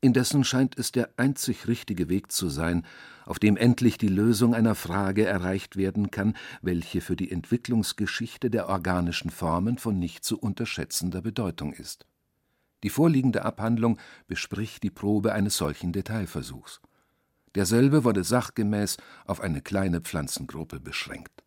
Indessen 0.00 0.44
scheint 0.44 0.78
es 0.78 0.92
der 0.92 1.10
einzig 1.16 1.66
richtige 1.66 2.08
Weg 2.08 2.30
zu 2.30 2.48
sein, 2.48 2.84
auf 3.26 3.38
dem 3.38 3.56
endlich 3.56 3.98
die 3.98 4.08
Lösung 4.08 4.54
einer 4.54 4.74
Frage 4.74 5.26
erreicht 5.26 5.76
werden 5.76 6.10
kann, 6.10 6.36
welche 6.62 7.00
für 7.00 7.16
die 7.16 7.30
Entwicklungsgeschichte 7.30 8.48
der 8.50 8.68
organischen 8.68 9.30
Formen 9.30 9.78
von 9.78 9.98
nicht 9.98 10.24
zu 10.24 10.38
unterschätzender 10.38 11.20
Bedeutung 11.20 11.72
ist. 11.72 12.06
Die 12.84 12.90
vorliegende 12.90 13.44
Abhandlung 13.44 13.98
bespricht 14.28 14.82
die 14.84 14.90
Probe 14.90 15.32
eines 15.32 15.56
solchen 15.56 15.92
Detailversuchs. 15.92 16.80
Derselbe 17.54 18.04
wurde 18.04 18.22
sachgemäß 18.22 18.98
auf 19.26 19.40
eine 19.40 19.62
kleine 19.62 20.00
Pflanzengruppe 20.00 20.78
beschränkt. 20.78 21.42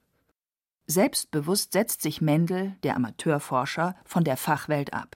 Selbstbewusst 0.88 1.72
setzt 1.72 2.01
sich 2.01 2.20
Mendel, 2.20 2.75
der 2.84 2.98
Amateurforscher, 2.98 3.96
von 4.03 4.25
der 4.25 4.36
Fachwelt 4.36 4.93
ab. 4.93 5.15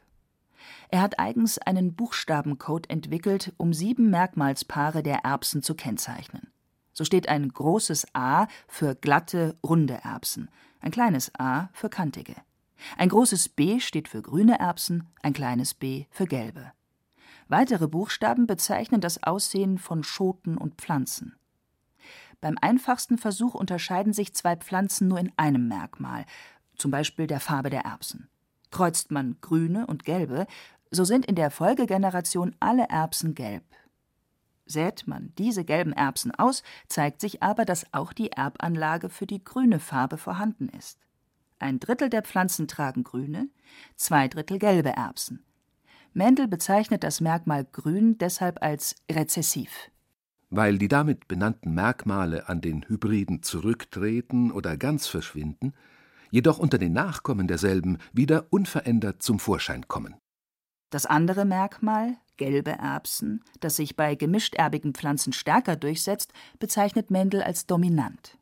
Er 0.90 1.02
hat 1.02 1.20
eigens 1.20 1.58
einen 1.58 1.96
Buchstabencode 1.96 2.90
entwickelt, 2.90 3.54
um 3.58 3.74
sieben 3.74 4.10
Merkmalspaare 4.10 5.04
der 5.04 5.20
Erbsen 5.26 5.62
zu 5.62 5.76
kennzeichnen. 5.76 6.52
So 6.94 7.04
steht 7.04 7.28
ein 7.28 7.50
großes 7.50 8.08
A 8.14 8.48
für 8.68 8.96
glatte, 8.96 9.58
runde 9.64 10.00
Erbsen, 10.04 10.50
ein 10.80 10.92
kleines 10.92 11.32
a 11.38 11.70
für 11.74 11.90
kantige. 11.90 12.36
Ein 12.98 13.10
großes 13.10 13.50
B 13.50 13.80
steht 13.80 14.08
für 14.08 14.22
grüne 14.22 14.60
Erbsen, 14.60 15.08
ein 15.22 15.34
kleines 15.34 15.74
b 15.74 16.06
für 16.10 16.26
gelbe. 16.26 16.72
Weitere 17.48 17.88
Buchstaben 17.88 18.48
bezeichnen 18.48 19.02
das 19.02 19.22
Aussehen 19.24 19.78
von 19.78 20.04
Schoten 20.04 20.58
und 20.58 20.76
Pflanzen. 20.76 21.36
Beim 22.42 22.58
einfachsten 22.62 23.18
Versuch 23.18 23.56
unterscheiden 23.56 24.14
sich 24.14 24.34
zwei 24.34 24.56
Pflanzen 24.56 25.08
nur 25.08 25.20
in 25.20 25.32
einem 25.38 25.68
Merkmal, 25.68 26.26
zum 26.76 26.92
Beispiel 26.92 27.28
der 27.28 27.40
Farbe 27.40 27.70
der 27.70 27.82
Erbsen. 27.82 28.30
Kreuzt 28.72 29.12
man 29.12 29.38
grüne 29.42 29.88
und 29.88 30.06
gelbe, 30.06 30.48
so 30.92 31.04
sind 31.04 31.26
in 31.26 31.36
der 31.36 31.52
Folgegeneration 31.52 32.56
alle 32.60 32.88
Erbsen 32.90 33.36
gelb. 33.36 33.64
Sät 34.66 35.06
man 35.06 35.32
diese 35.38 35.64
gelben 35.64 35.94
Erbsen 35.94 36.32
aus, 36.32 36.64
zeigt 36.88 37.22
sich 37.22 37.44
aber, 37.44 37.66
dass 37.66 37.86
auch 37.94 38.14
die 38.14 38.32
Erbanlage 38.32 39.10
für 39.10 39.28
die 39.28 39.44
grüne 39.44 39.80
Farbe 39.80 40.18
vorhanden 40.18 40.70
ist. 40.70 41.00
Ein 41.60 41.80
Drittel 41.80 42.10
der 42.10 42.24
Pflanzen 42.24 42.68
tragen 42.68 43.04
grüne, 43.04 43.50
zwei 43.96 44.28
Drittel 44.28 44.60
gelbe 44.60 44.90
Erbsen. 44.90 45.44
Mendel 46.14 46.48
bezeichnet 46.48 47.04
das 47.04 47.22
Merkmal 47.22 47.66
grün 47.66 48.18
deshalb 48.18 48.64
als 48.64 48.96
rezessiv. 49.12 49.92
Weil 50.50 50.78
die 50.78 50.88
damit 50.88 51.28
benannten 51.28 51.74
Merkmale 51.74 52.48
an 52.48 52.62
den 52.62 52.88
Hybriden 52.88 53.44
zurücktreten 53.44 54.52
oder 54.52 54.78
ganz 54.78 55.08
verschwinden, 55.08 55.74
jedoch 56.36 56.60
unter 56.60 56.78
den 56.78 56.92
Nachkommen 56.92 57.48
derselben 57.48 57.98
wieder 58.12 58.48
unverändert 58.50 59.24
zum 59.24 59.40
Vorschein 59.40 59.88
kommen. 59.88 60.16
Das 60.90 61.06
andere 61.06 61.46
Merkmal, 61.46 62.18
gelbe 62.36 62.72
Erbsen, 62.72 63.42
das 63.62 63.78
sich 63.78 63.96
bei 63.96 64.16
gemischterbigen 64.16 64.94
Pflanzen 64.94 65.32
stärker 65.32 65.78
durchsetzt, 65.78 66.34
bezeichnet 66.60 67.10
Mendel 67.10 67.42
als 67.42 67.68
dominant. 67.68 68.38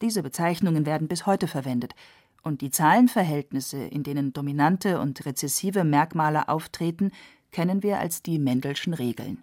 Diese 0.00 0.22
Bezeichnungen 0.22 0.86
werden 0.86 1.06
bis 1.06 1.26
heute 1.26 1.48
verwendet, 1.48 1.94
und 2.42 2.62
die 2.62 2.70
Zahlenverhältnisse, 2.70 3.76
in 3.76 4.04
denen 4.04 4.32
dominante 4.32 4.98
und 4.98 5.26
rezessive 5.26 5.84
Merkmale 5.84 6.48
auftreten, 6.48 7.10
kennen 7.50 7.82
wir 7.82 7.98
als 7.98 8.22
die 8.22 8.38
Mendelschen 8.38 8.94
Regeln. 8.94 9.42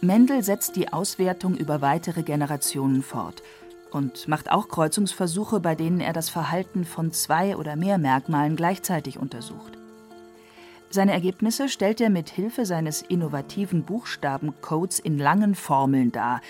Mendel 0.00 0.42
setzt 0.42 0.76
die 0.76 0.90
Auswertung 0.90 1.54
über 1.56 1.82
weitere 1.82 2.22
Generationen 2.22 3.02
fort 3.02 3.42
und 3.90 4.28
macht 4.28 4.50
auch 4.50 4.68
Kreuzungsversuche, 4.68 5.60
bei 5.60 5.74
denen 5.74 6.00
er 6.00 6.12
das 6.12 6.28
Verhalten 6.28 6.84
von 6.84 7.12
zwei 7.12 7.56
oder 7.56 7.76
mehr 7.76 7.98
Merkmalen 7.98 8.56
gleichzeitig 8.56 9.18
untersucht. 9.18 9.78
Seine 10.90 11.12
Ergebnisse 11.12 11.68
stellt 11.68 12.00
er 12.00 12.08
mit 12.08 12.30
Hilfe 12.30 12.64
seines 12.64 13.02
innovativen 13.02 13.84
Buchstabencodes 13.84 14.98
in 14.98 15.18
langen 15.18 15.54
Formeln 15.54 16.12
dar, 16.12 16.40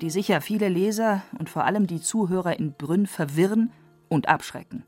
die 0.00 0.10
sicher 0.10 0.40
viele 0.40 0.68
Leser 0.68 1.22
und 1.38 1.50
vor 1.50 1.64
allem 1.64 1.86
die 1.86 2.00
Zuhörer 2.00 2.58
in 2.58 2.72
Brünn 2.72 3.06
verwirren 3.06 3.70
und 4.08 4.28
abschrecken. 4.28 4.84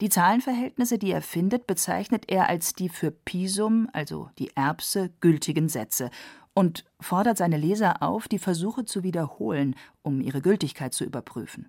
Die 0.00 0.10
Zahlenverhältnisse, 0.10 0.98
die 0.98 1.10
er 1.10 1.22
findet, 1.22 1.66
bezeichnet 1.66 2.24
er 2.28 2.48
als 2.48 2.74
die 2.74 2.90
für 2.90 3.10
Pisum, 3.10 3.88
also 3.92 4.28
die 4.38 4.50
Erbse, 4.54 5.10
gültigen 5.20 5.68
Sätze 5.68 6.10
und 6.56 6.86
fordert 7.00 7.36
seine 7.36 7.58
Leser 7.58 8.02
auf, 8.02 8.28
die 8.28 8.38
Versuche 8.38 8.86
zu 8.86 9.02
wiederholen, 9.02 9.76
um 10.00 10.22
ihre 10.22 10.40
Gültigkeit 10.40 10.94
zu 10.94 11.04
überprüfen. 11.04 11.68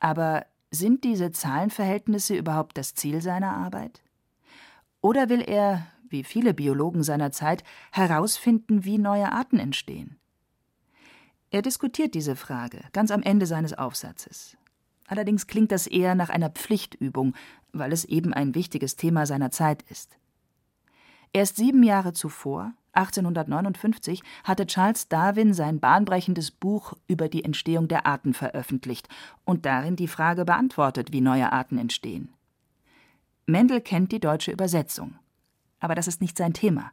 Aber 0.00 0.46
sind 0.70 1.04
diese 1.04 1.30
Zahlenverhältnisse 1.30 2.34
überhaupt 2.34 2.78
das 2.78 2.94
Ziel 2.94 3.20
seiner 3.20 3.54
Arbeit? 3.54 4.02
Oder 5.02 5.28
will 5.28 5.42
er, 5.42 5.86
wie 6.08 6.24
viele 6.24 6.54
Biologen 6.54 7.02
seiner 7.02 7.32
Zeit, 7.32 7.64
herausfinden, 7.92 8.86
wie 8.86 8.96
neue 8.96 9.30
Arten 9.30 9.58
entstehen? 9.58 10.16
Er 11.50 11.60
diskutiert 11.60 12.14
diese 12.14 12.34
Frage 12.34 12.80
ganz 12.94 13.10
am 13.10 13.22
Ende 13.22 13.44
seines 13.44 13.74
Aufsatzes. 13.74 14.56
Allerdings 15.06 15.46
klingt 15.46 15.70
das 15.70 15.86
eher 15.86 16.14
nach 16.14 16.30
einer 16.30 16.48
Pflichtübung, 16.48 17.34
weil 17.74 17.92
es 17.92 18.06
eben 18.06 18.32
ein 18.32 18.54
wichtiges 18.54 18.96
Thema 18.96 19.26
seiner 19.26 19.50
Zeit 19.50 19.82
ist. 19.90 20.16
Erst 21.36 21.56
sieben 21.56 21.82
Jahre 21.82 22.14
zuvor, 22.14 22.72
1859, 22.94 24.22
hatte 24.42 24.66
Charles 24.66 25.08
Darwin 25.08 25.52
sein 25.52 25.80
bahnbrechendes 25.80 26.50
Buch 26.50 26.94
über 27.08 27.28
die 27.28 27.44
Entstehung 27.44 27.88
der 27.88 28.06
Arten 28.06 28.32
veröffentlicht 28.32 29.06
und 29.44 29.66
darin 29.66 29.96
die 29.96 30.08
Frage 30.08 30.46
beantwortet, 30.46 31.12
wie 31.12 31.20
neue 31.20 31.52
Arten 31.52 31.76
entstehen. 31.76 32.32
Mendel 33.44 33.82
kennt 33.82 34.12
die 34.12 34.18
deutsche 34.18 34.50
Übersetzung. 34.50 35.16
Aber 35.78 35.94
das 35.94 36.08
ist 36.08 36.22
nicht 36.22 36.38
sein 36.38 36.54
Thema. 36.54 36.90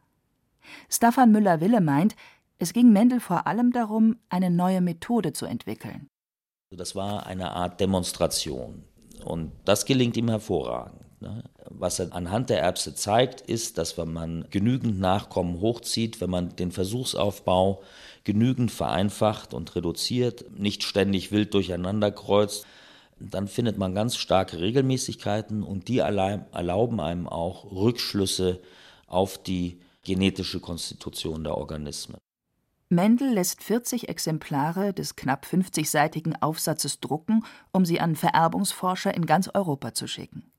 Staffan 0.90 1.32
Müller-Wille 1.32 1.80
meint, 1.80 2.14
es 2.58 2.74
ging 2.74 2.92
Mendel 2.92 3.20
vor 3.20 3.46
allem 3.46 3.72
darum, 3.72 4.18
eine 4.28 4.50
neue 4.50 4.82
Methode 4.82 5.32
zu 5.32 5.46
entwickeln. 5.46 6.06
Das 6.70 6.94
war 6.94 7.24
eine 7.24 7.52
Art 7.52 7.80
Demonstration. 7.80 8.84
Und 9.24 9.52
das 9.64 9.86
gelingt 9.86 10.18
ihm 10.18 10.28
hervorragend. 10.28 11.00
Ne? 11.24 11.42
Was 11.70 11.98
er 11.98 12.12
anhand 12.14 12.50
der 12.50 12.60
Erbse 12.60 12.94
zeigt, 12.94 13.40
ist, 13.40 13.78
dass 13.78 13.96
wenn 13.96 14.12
man 14.12 14.46
genügend 14.50 15.00
Nachkommen 15.00 15.60
hochzieht, 15.60 16.20
wenn 16.20 16.30
man 16.30 16.54
den 16.54 16.70
Versuchsaufbau 16.70 17.82
genügend 18.24 18.70
vereinfacht 18.70 19.54
und 19.54 19.74
reduziert, 19.74 20.44
nicht 20.58 20.82
ständig 20.82 21.32
wild 21.32 21.54
durcheinander 21.54 22.10
kreuzt, 22.10 22.66
dann 23.18 23.48
findet 23.48 23.78
man 23.78 23.94
ganz 23.94 24.16
starke 24.16 24.60
Regelmäßigkeiten 24.60 25.62
und 25.62 25.88
die 25.88 25.98
erlauben 25.98 27.00
einem 27.00 27.26
auch 27.26 27.70
Rückschlüsse 27.72 28.60
auf 29.06 29.42
die 29.42 29.80
genetische 30.02 30.60
Konstitution 30.60 31.44
der 31.44 31.56
Organismen. 31.56 32.18
Mendel 32.90 33.32
lässt 33.32 33.62
40 33.62 34.10
Exemplare 34.10 34.92
des 34.92 35.16
knapp 35.16 35.46
50-seitigen 35.46 36.36
Aufsatzes 36.42 37.00
drucken, 37.00 37.44
um 37.72 37.86
sie 37.86 38.00
an 38.00 38.14
Vererbungsforscher 38.14 39.14
in 39.14 39.24
ganz 39.24 39.48
Europa 39.52 39.94
zu 39.94 40.06
schicken. 40.06 40.50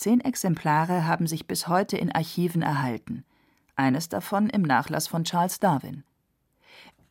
Zehn 0.00 0.22
Exemplare 0.22 1.06
haben 1.06 1.26
sich 1.26 1.46
bis 1.46 1.68
heute 1.68 1.98
in 1.98 2.10
Archiven 2.10 2.62
erhalten, 2.62 3.22
eines 3.76 4.08
davon 4.08 4.48
im 4.48 4.62
Nachlass 4.62 5.06
von 5.08 5.24
Charles 5.24 5.60
Darwin. 5.60 6.04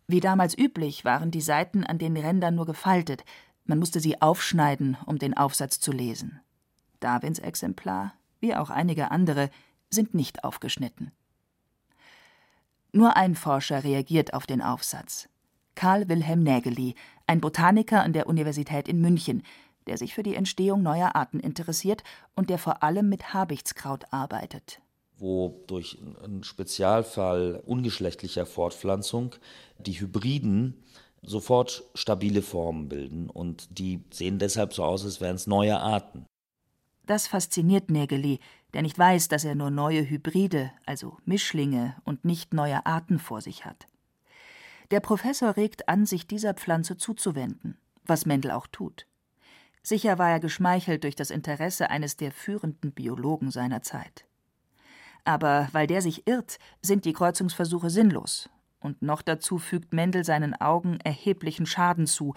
Wie 0.08 0.22
damals 0.22 0.58
üblich 0.58 1.06
waren 1.06 1.30
die 1.30 1.40
Seiten 1.40 1.84
an 1.84 2.00
den 2.00 2.18
Rändern 2.18 2.56
nur 2.56 2.66
gefaltet, 2.66 3.24
man 3.66 3.78
musste 3.78 4.00
sie 4.00 4.24
aufschneiden, 4.24 4.98
um 5.06 5.20
den 5.20 5.38
Aufsatz 5.38 5.80
zu 5.80 5.92
lesen. 5.92 6.40
Darwins 7.00 7.38
Exemplar, 7.38 8.16
wie 8.40 8.56
auch 8.56 8.72
einige 8.72 9.12
andere, 9.12 9.52
sind 9.92 10.16
nicht 10.16 10.44
aufgeschnitten. 10.44 11.12
Nur 12.92 13.16
ein 13.16 13.36
Forscher 13.36 13.84
reagiert 13.84 14.34
auf 14.34 14.48
den 14.48 14.64
Aufsatz. 14.64 15.30
Karl 15.76 16.10
Wilhelm 16.10 16.42
Nägeli, 16.42 16.96
ein 17.28 17.40
Botaniker 17.40 18.02
an 18.02 18.14
der 18.14 18.26
Universität 18.26 18.88
in 18.88 19.00
München, 19.00 19.44
der 19.90 19.98
sich 19.98 20.14
für 20.14 20.22
die 20.22 20.36
Entstehung 20.36 20.84
neuer 20.84 21.16
Arten 21.16 21.40
interessiert 21.40 22.04
und 22.36 22.52
der 22.52 22.60
vor 22.60 22.84
allem 22.84 23.10
mit 23.10 23.34
Habichtskraut 23.34 24.06
arbeitet. 24.12 24.82
Wo 25.18 25.64
durch 25.66 25.98
einen 26.24 26.44
Spezialfall 26.44 27.62
ungeschlechtlicher 27.66 28.46
Fortpflanzung 28.46 29.36
die 29.80 30.00
Hybriden 30.00 30.84
sofort 31.24 31.84
stabile 31.96 32.44
Formen 32.44 32.88
bilden 32.88 33.32
und 33.32 33.80
die 33.80 34.04
sehen 34.12 34.38
deshalb 34.38 34.74
so 34.74 34.84
aus, 34.84 35.04
als 35.04 35.22
wären 35.22 35.36
es 35.36 35.48
neue 35.48 35.80
Arten. 35.80 36.28
Das 37.08 37.26
fasziniert 37.26 37.90
Nägeli, 37.90 38.40
der 38.76 38.84
nicht 38.84 39.00
weiß, 39.00 39.28
dass 39.28 39.44
er 39.44 39.56
nur 39.56 39.72
neue 39.72 40.08
Hybride, 40.08 40.72
also 40.86 41.18
Mischlinge 41.26 41.96
und 42.04 42.24
nicht 42.24 42.54
neue 42.54 42.86
Arten 42.86 43.18
vor 43.18 43.42
sich 43.42 43.66
hat. 43.66 43.88
Der 44.92 45.00
Professor 45.00 45.58
regt 45.58 45.90
an, 45.90 46.06
sich 46.06 46.28
dieser 46.28 46.54
Pflanze 46.54 46.96
zuzuwenden, 46.96 47.80
was 48.06 48.28
Mendel 48.28 48.52
auch 48.52 48.68
tut. 48.68 49.09
Sicher 49.82 50.18
war 50.18 50.30
er 50.30 50.40
geschmeichelt 50.40 51.04
durch 51.04 51.16
das 51.16 51.32
Interesse 51.32 51.90
eines 51.90 52.18
der 52.18 52.32
führenden 52.32 52.92
Biologen 52.92 53.52
seiner 53.52 53.82
Zeit. 53.82 54.26
Aber 55.24 55.70
weil 55.72 55.88
der 55.88 56.02
sich 56.02 56.28
irrt, 56.28 56.60
sind 56.82 57.06
die 57.06 57.14
Kreuzungsversuche 57.14 57.90
sinnlos, 57.90 58.50
und 58.80 59.02
noch 59.02 59.22
dazu 59.22 59.58
fügt 59.58 59.94
Mendel 59.94 60.24
seinen 60.24 60.60
Augen 60.60 61.00
erheblichen 61.02 61.66
Schaden 61.66 62.08
zu, 62.08 62.34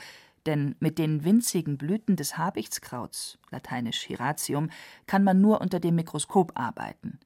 denn 0.46 0.74
mit 0.80 0.98
den 0.98 1.24
winzigen 1.24 1.78
Blüten 1.78 2.16
des 2.16 2.36
Habichtskrauts, 2.36 3.38
lateinisch 3.50 4.02
Hiratium, 4.02 4.70
kann 5.06 5.22
man 5.22 5.40
nur 5.40 5.60
unter 5.60 5.78
dem 5.78 5.94
Mikroskop 5.94 6.52
arbeiten. 6.58 7.20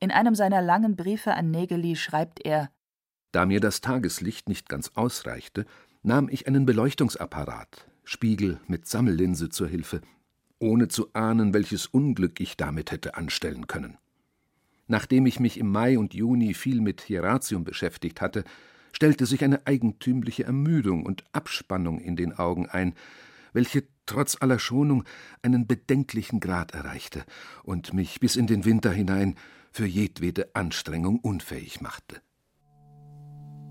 In 0.00 0.10
einem 0.10 0.34
seiner 0.34 0.62
langen 0.62 0.96
Briefe 0.96 1.34
an 1.34 1.50
Nägeli 1.50 1.94
schreibt 1.96 2.44
er 2.44 2.70
Da 3.32 3.46
mir 3.46 3.60
das 3.60 3.82
Tageslicht 3.82 4.48
nicht 4.48 4.68
ganz 4.68 4.92
ausreichte, 4.94 5.66
nahm 6.02 6.28
ich 6.28 6.46
einen 6.46 6.66
Beleuchtungsapparat, 6.66 7.86
Spiegel 8.04 8.60
mit 8.66 8.86
Sammellinse 8.86 9.48
zur 9.48 9.68
Hilfe, 9.68 10.00
ohne 10.58 10.88
zu 10.88 11.12
ahnen, 11.14 11.54
welches 11.54 11.86
Unglück 11.86 12.40
ich 12.40 12.56
damit 12.56 12.90
hätte 12.90 13.16
anstellen 13.16 13.66
können. 13.66 13.98
Nachdem 14.86 15.26
ich 15.26 15.40
mich 15.40 15.58
im 15.58 15.70
Mai 15.70 15.98
und 15.98 16.14
Juni 16.14 16.54
viel 16.54 16.80
mit 16.80 17.00
Hiratium 17.00 17.64
beschäftigt 17.64 18.20
hatte, 18.20 18.44
stellte 18.92 19.26
sich 19.26 19.42
eine 19.42 19.66
eigentümliche 19.66 20.44
Ermüdung 20.44 21.06
und 21.06 21.24
Abspannung 21.32 21.98
in 21.98 22.16
den 22.16 22.32
Augen 22.32 22.68
ein, 22.68 22.94
welche 23.52 23.84
trotz 24.06 24.36
aller 24.40 24.58
Schonung 24.58 25.04
einen 25.42 25.66
bedenklichen 25.66 26.40
Grad 26.40 26.72
erreichte 26.72 27.24
und 27.62 27.94
mich 27.94 28.20
bis 28.20 28.36
in 28.36 28.46
den 28.46 28.64
Winter 28.64 28.92
hinein 28.92 29.36
für 29.70 29.86
jedwede 29.86 30.54
Anstrengung 30.54 31.18
unfähig 31.18 31.80
machte. 31.80 32.20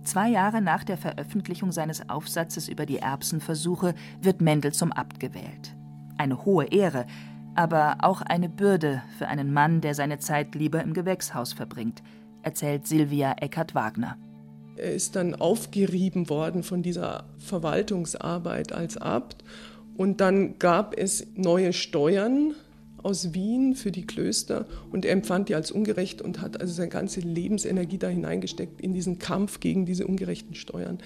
Zwei 0.03 0.29
Jahre 0.29 0.61
nach 0.61 0.83
der 0.83 0.97
Veröffentlichung 0.97 1.71
seines 1.71 2.09
Aufsatzes 2.09 2.67
über 2.67 2.85
die 2.85 2.97
Erbsenversuche 2.97 3.93
wird 4.21 4.41
Mendel 4.41 4.73
zum 4.73 4.91
Abt 4.91 5.19
gewählt. 5.19 5.75
Eine 6.17 6.43
hohe 6.43 6.65
Ehre, 6.65 7.05
aber 7.55 7.97
auch 8.01 8.21
eine 8.21 8.49
Bürde 8.49 9.03
für 9.17 9.27
einen 9.27 9.53
Mann, 9.53 9.81
der 9.81 9.93
seine 9.93 10.17
Zeit 10.17 10.55
lieber 10.55 10.81
im 10.81 10.93
Gewächshaus 10.93 11.53
verbringt, 11.53 12.01
erzählt 12.41 12.87
Silvia 12.87 13.33
Eckert-Wagner. 13.39 14.17
Er 14.75 14.93
ist 14.93 15.15
dann 15.15 15.35
aufgerieben 15.35 16.29
worden 16.29 16.63
von 16.63 16.81
dieser 16.81 17.25
Verwaltungsarbeit 17.37 18.71
als 18.71 18.97
Abt. 18.97 19.43
Und 19.95 20.21
dann 20.21 20.57
gab 20.57 20.97
es 20.97 21.27
neue 21.35 21.73
Steuern 21.73 22.55
aus 23.03 23.33
Wien 23.33 23.75
für 23.75 23.91
die 23.91 24.05
Klöster 24.05 24.65
und 24.91 25.05
er 25.05 25.11
empfand 25.11 25.49
die 25.49 25.55
als 25.55 25.71
ungerecht 25.71 26.21
und 26.21 26.41
hat 26.41 26.59
also 26.59 26.73
seine 26.73 26.89
ganze 26.89 27.19
Lebensenergie 27.19 27.97
da 27.97 28.07
hineingesteckt 28.07 28.81
in 28.81 28.93
diesen 28.93 29.19
Kampf 29.19 29.59
gegen 29.59 29.85
diese 29.85 30.07
ungerechten 30.07 30.55
Steuern. 30.55 30.99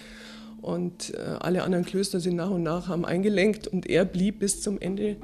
Und 0.61 1.13
äh, 1.13 1.17
alle 1.39 1.63
anderen 1.63 1.85
Klöster 1.85 2.19
sind 2.19 2.35
nach 2.35 2.49
und 2.49 2.63
nach 2.63 2.87
haben 2.87 3.05
eingelenkt 3.05 3.67
und 3.67 3.85
er 3.87 4.05
blieb 4.05 4.39
bis 4.39 4.61
zum 4.61 4.79
Ende 4.79 5.17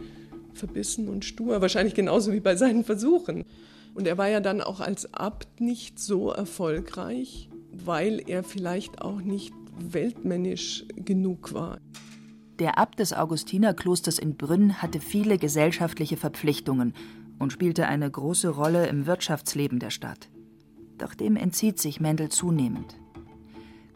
verbissen 0.54 1.08
und 1.08 1.26
stur, 1.26 1.62
wahrscheinlich 1.62 1.94
genauso 1.94 2.32
wie 2.34 2.40
bei 2.40 2.56
seinen 2.56 2.84
Versuchen. 2.84 3.46
Und 3.94 4.08
er 4.08 4.18
war 4.18 4.30
ja 4.30 4.40
dann 4.40 4.62
auch 4.62 4.80
als 4.80 5.14
Abt 5.14 5.60
nicht 5.60 6.00
so 6.00 6.30
erfolgreich, 6.30 7.50
weil 7.72 8.22
er 8.28 8.44
vielleicht 8.44 9.02
auch 9.02 9.22
nicht 9.22 9.54
weltmännisch 9.80 10.86
genug 10.96 11.54
war. 11.54 11.80
Der 12.62 12.78
Abt 12.78 13.00
des 13.00 13.12
Augustinerklosters 13.12 14.20
in 14.20 14.38
Brünn 14.38 14.84
hatte 14.84 15.00
viele 15.00 15.40
gesellschaftliche 15.40 16.16
Verpflichtungen 16.16 16.94
und 17.40 17.52
spielte 17.52 17.88
eine 17.88 18.08
große 18.08 18.50
Rolle 18.50 18.86
im 18.86 19.08
Wirtschaftsleben 19.08 19.80
der 19.80 19.90
Stadt. 19.90 20.30
Doch 21.00 21.16
dem 21.16 21.38
entzieht 21.38 21.80
sich 21.80 22.00
Mendel 22.00 22.30
zunehmend. 22.30 23.00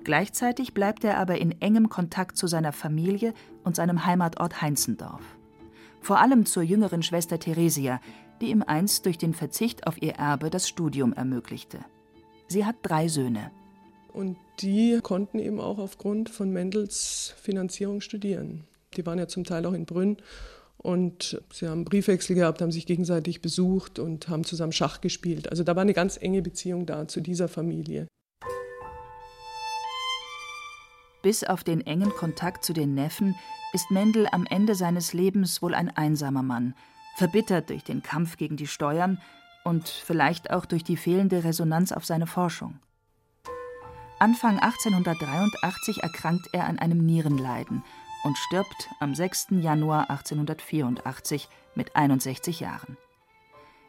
Gleichzeitig 0.04 0.74
bleibt 0.74 1.04
er 1.04 1.20
aber 1.20 1.38
in 1.38 1.62
engem 1.62 1.90
Kontakt 1.90 2.38
zu 2.38 2.48
seiner 2.48 2.72
Familie 2.72 3.36
und 3.64 3.76
seinem 3.76 4.08
Heimatort 4.08 4.64
Heinzendorf. 4.64 5.22
Vor 6.02 6.18
allem 6.18 6.48
zur 6.48 6.64
jüngeren 6.64 7.04
Schwester 7.04 7.38
Theresia, 7.38 8.02
die 8.42 8.50
ihm 8.50 8.64
einst 8.64 9.06
durch 9.06 9.20
den 9.20 9.36
Verzicht 9.36 9.86
auf 9.86 10.02
ihr 10.02 10.14
Erbe 10.14 10.50
das 10.50 10.68
Studium 10.68 11.14
ermöglichte. 11.14 11.86
Sie 12.48 12.66
hat 12.66 12.78
drei 12.82 13.10
Söhne. 13.10 13.52
Und 14.16 14.38
die 14.62 14.98
konnten 15.04 15.40
eben 15.40 15.60
auch 15.60 15.78
aufgrund 15.78 16.30
von 16.30 16.50
Mendels 16.50 17.34
Finanzierung 17.42 18.00
studieren. 18.00 18.64
Die 18.96 19.06
waren 19.06 19.20
ja 19.20 19.28
zum 19.28 19.44
Teil 19.44 19.66
auch 19.66 19.74
in 19.74 19.86
Brünn 19.86 20.16
und 20.78 21.42
sie 21.52 21.68
haben 21.68 21.84
Briefwechsel 21.84 22.34
gehabt, 22.34 22.62
haben 22.62 22.72
sich 22.72 22.86
gegenseitig 22.86 23.42
besucht 23.42 24.00
und 24.00 24.30
haben 24.30 24.46
zusammen 24.46 24.72
Schach 24.72 25.02
gespielt. 25.02 25.50
Also 25.50 25.66
da 25.66 25.76
war 25.76 25.82
eine 25.82 25.94
ganz 25.94 26.16
enge 26.16 26.42
Beziehung 26.42 26.86
da 26.86 27.10
zu 27.10 27.20
dieser 27.20 27.50
Familie. 27.50 28.08
Bis 31.22 31.44
auf 31.44 31.66
den 31.66 31.86
engen 31.86 32.12
Kontakt 32.12 32.64
zu 32.64 32.72
den 32.72 32.94
Neffen 32.94 33.36
ist 33.74 33.92
Mendel 33.92 34.30
am 34.32 34.46
Ende 34.50 34.76
seines 34.76 35.12
Lebens 35.12 35.62
wohl 35.62 35.76
ein 35.76 35.90
einsamer 35.90 36.44
Mann, 36.44 36.74
verbittert 37.18 37.70
durch 37.70 37.84
den 37.84 38.02
Kampf 38.02 38.38
gegen 38.38 38.56
die 38.56 38.68
Steuern 38.68 39.22
und 39.66 39.90
vielleicht 39.90 40.52
auch 40.52 40.66
durch 40.66 40.86
die 40.86 40.96
fehlende 40.96 41.44
Resonanz 41.44 41.92
auf 41.92 42.06
seine 42.06 42.28
Forschung. 42.28 42.80
Anfang 44.20 44.60
1883 44.60 46.04
erkrankt 46.04 46.48
er 46.54 46.68
an 46.68 46.80
einem 46.80 47.06
Nierenleiden 47.06 47.84
und 48.24 48.38
stirbt 48.38 48.90
am 49.00 49.14
6. 49.14 49.48
Januar 49.62 50.10
1884 50.10 51.50
mit 51.76 51.96
61 51.96 52.60
Jahren. 52.60 52.98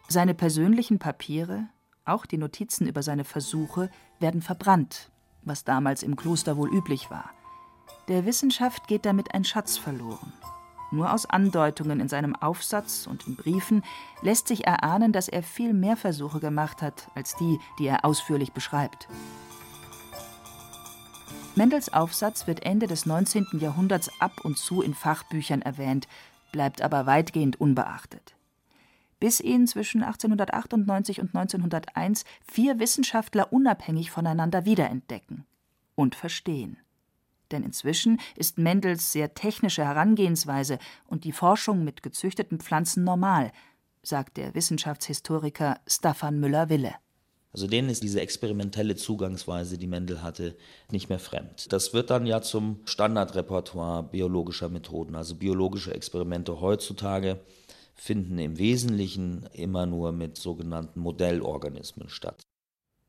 Seine 0.08 0.34
persönlichen 0.34 0.98
Papiere, 0.98 1.68
auch 2.04 2.26
die 2.26 2.38
Notizen 2.38 2.86
über 2.86 3.02
seine 3.02 3.24
Versuche, 3.24 3.90
werden 4.20 4.42
verbrannt 4.42 5.10
was 5.46 5.64
damals 5.64 6.02
im 6.02 6.16
Kloster 6.16 6.56
wohl 6.56 6.68
üblich 6.68 7.10
war. 7.10 7.30
Der 8.08 8.26
Wissenschaft 8.26 8.86
geht 8.88 9.06
damit 9.06 9.32
ein 9.34 9.44
Schatz 9.44 9.78
verloren. 9.78 10.32
Nur 10.92 11.12
aus 11.12 11.26
Andeutungen 11.26 11.98
in 11.98 12.08
seinem 12.08 12.36
Aufsatz 12.36 13.06
und 13.06 13.26
in 13.26 13.34
Briefen 13.34 13.82
lässt 14.22 14.46
sich 14.46 14.66
erahnen, 14.66 15.12
dass 15.12 15.28
er 15.28 15.42
viel 15.42 15.72
mehr 15.72 15.96
Versuche 15.96 16.38
gemacht 16.38 16.82
hat 16.82 17.08
als 17.14 17.34
die, 17.36 17.58
die 17.78 17.86
er 17.86 18.04
ausführlich 18.04 18.52
beschreibt. 18.52 19.08
Mendels 21.56 21.92
Aufsatz 21.92 22.46
wird 22.46 22.64
Ende 22.64 22.86
des 22.86 23.06
19. 23.06 23.46
Jahrhunderts 23.58 24.10
ab 24.20 24.44
und 24.44 24.56
zu 24.56 24.82
in 24.82 24.94
Fachbüchern 24.94 25.62
erwähnt, 25.62 26.06
bleibt 26.52 26.82
aber 26.82 27.06
weitgehend 27.06 27.60
unbeachtet 27.60 28.36
bis 29.20 29.40
ihn 29.40 29.66
zwischen 29.66 30.02
1898 30.02 31.20
und 31.20 31.34
1901 31.34 32.24
vier 32.46 32.78
Wissenschaftler 32.78 33.52
unabhängig 33.52 34.10
voneinander 34.10 34.64
wiederentdecken 34.64 35.46
und 35.94 36.14
verstehen. 36.14 36.78
Denn 37.50 37.62
inzwischen 37.62 38.20
ist 38.34 38.58
Mendels 38.58 39.12
sehr 39.12 39.34
technische 39.34 39.84
Herangehensweise 39.84 40.78
und 41.06 41.24
die 41.24 41.32
Forschung 41.32 41.84
mit 41.84 42.02
gezüchteten 42.02 42.60
Pflanzen 42.60 43.04
normal, 43.04 43.52
sagt 44.02 44.36
der 44.36 44.54
Wissenschaftshistoriker 44.54 45.80
Staffan 45.86 46.40
Müller-Wille. 46.40 46.94
Also 47.56 47.68
denen 47.68 47.88
ist 47.88 48.02
diese 48.02 48.20
experimentelle 48.20 48.96
Zugangsweise, 48.96 49.78
die 49.78 49.86
Mendel 49.86 50.22
hatte, 50.22 50.58
nicht 50.90 51.08
mehr 51.08 51.18
fremd. 51.18 51.72
Das 51.72 51.94
wird 51.94 52.10
dann 52.10 52.26
ja 52.26 52.42
zum 52.42 52.80
Standardrepertoire 52.84 54.02
biologischer 54.02 54.68
Methoden, 54.68 55.14
also 55.14 55.36
biologische 55.36 55.94
Experimente 55.94 56.60
heutzutage 56.60 57.40
finden 57.94 58.38
im 58.38 58.58
Wesentlichen 58.58 59.48
immer 59.54 59.86
nur 59.86 60.12
mit 60.12 60.36
sogenannten 60.36 61.00
Modellorganismen 61.00 62.10
statt. 62.10 62.42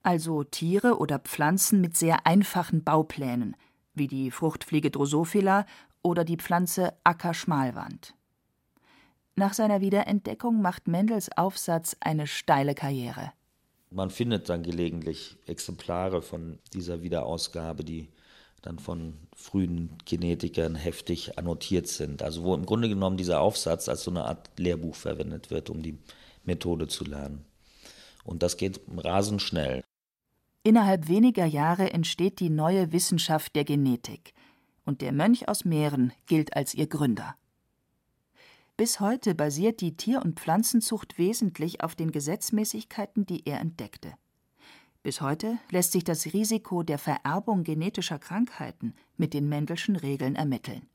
Also 0.02 0.46
Tiere 0.46 0.98
oder 0.98 1.20
Pflanzen 1.20 1.82
mit 1.82 1.98
sehr 1.98 2.26
einfachen 2.26 2.86
Bauplänen, 2.86 3.58
wie 3.96 4.08
die 4.08 4.32
Fruchtfliege 4.32 4.92
Drosophila 4.92 5.66
oder 6.02 6.24
die 6.24 6.38
Pflanze 6.38 6.94
Ackerschmalwand. 7.04 8.14
Nach 9.36 9.52
seiner 9.52 9.82
Wiederentdeckung 9.82 10.62
macht 10.62 10.88
Mendels 10.88 11.30
Aufsatz 11.36 11.98
eine 12.00 12.28
steile 12.28 12.76
Karriere. 12.76 13.34
Man 13.90 14.10
findet 14.10 14.50
dann 14.50 14.64
gelegentlich 14.64 15.38
Exemplare 15.46 16.22
von 16.22 16.60
dieser 16.74 17.02
Wiederausgabe, 17.04 17.84
die 17.84 18.10
dann 18.62 18.80
von 18.80 19.14
frühen 19.36 19.98
Genetikern 20.06 20.76
heftig 20.76 21.38
annotiert 21.38 21.88
sind. 21.88 22.22
Also 22.22 22.44
wo 22.44 22.54
im 22.54 22.66
Grunde 22.66 22.90
genommen 22.90 23.18
dieser 23.18 23.40
Aufsatz 23.40 23.88
als 23.88 24.04
so 24.04 24.12
eine 24.12 24.26
Art 24.26 24.50
Lehrbuch 24.58 24.96
verwendet 24.96 25.52
wird, 25.52 25.70
um 25.70 25.82
die 25.82 25.98
Methode 26.44 26.88
zu 26.88 27.06
lernen. 27.06 27.46
Und 28.24 28.44
das 28.44 28.58
geht 28.58 28.82
rasend 28.98 29.42
schnell. 29.42 29.84
Innerhalb 30.64 31.08
weniger 31.08 31.46
Jahre 31.46 31.94
entsteht 31.94 32.42
die 32.42 32.50
neue 32.50 32.92
Wissenschaft 32.92 33.56
der 33.56 33.64
Genetik. 33.64 34.34
Und 34.84 35.02
der 35.02 35.14
Mönch 35.14 35.48
aus 35.48 35.64
Mähren 35.64 36.12
gilt 36.26 36.56
als 36.56 36.74
ihr 36.74 36.88
Gründer. 36.88 37.36
Bis 38.78 39.00
heute 39.00 39.34
basiert 39.34 39.82
die 39.82 39.98
Tier- 39.98 40.22
und 40.22 40.40
Pflanzenzucht 40.40 41.18
wesentlich 41.18 41.84
auf 41.84 41.96
den 41.96 42.12
Gesetzmäßigkeiten, 42.12 43.26
die 43.26 43.48
er 43.48 43.60
entdeckte. 43.60 44.14
Bis 45.02 45.20
heute 45.20 45.58
lässt 45.72 45.94
sich 45.94 46.04
das 46.04 46.28
Risiko 46.28 46.84
der 46.84 47.00
Vererbung 47.00 47.64
genetischer 47.64 48.20
Krankheiten 48.20 48.94
mit 49.18 49.34
den 49.34 49.50
Mendelschen 49.50 49.96
Regeln 49.96 50.36
ermitteln. 50.36 50.88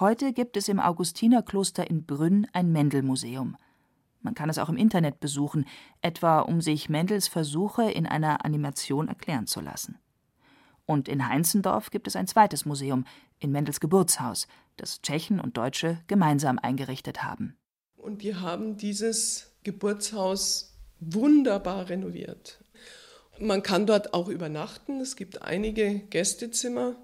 Heute 0.00 0.32
gibt 0.32 0.56
es 0.56 0.68
im 0.68 0.80
Augustinerkloster 0.80 1.90
in 1.90 2.06
Brünn 2.06 2.46
ein 2.54 2.72
Mendel-Museum. 2.72 3.58
Man 4.22 4.34
kann 4.34 4.48
es 4.48 4.56
auch 4.56 4.70
im 4.70 4.78
Internet 4.78 5.20
besuchen, 5.20 5.66
etwa 6.00 6.40
um 6.40 6.62
sich 6.62 6.88
Mendels 6.88 7.28
Versuche 7.28 7.90
in 7.90 8.06
einer 8.06 8.46
Animation 8.46 9.08
erklären 9.08 9.46
zu 9.46 9.60
lassen. 9.60 9.98
Und 10.86 11.06
in 11.06 11.28
Heinzendorf 11.28 11.90
gibt 11.90 12.06
es 12.06 12.16
ein 12.16 12.26
zweites 12.26 12.64
Museum 12.64 13.04
in 13.38 13.52
Mendels 13.52 13.80
Geburtshaus, 13.80 14.48
das 14.76 15.00
Tschechen 15.02 15.40
und 15.40 15.56
Deutsche 15.56 16.00
gemeinsam 16.06 16.58
eingerichtet 16.58 17.22
haben. 17.22 17.56
Und 17.96 18.22
wir 18.22 18.40
haben 18.40 18.76
dieses 18.76 19.52
Geburtshaus 19.62 20.76
wunderbar 21.00 21.88
renoviert. 21.88 22.58
Man 23.38 23.62
kann 23.62 23.86
dort 23.86 24.14
auch 24.14 24.28
übernachten. 24.28 25.00
Es 25.00 25.16
gibt 25.16 25.42
einige 25.42 26.00
Gästezimmer. 26.10 26.96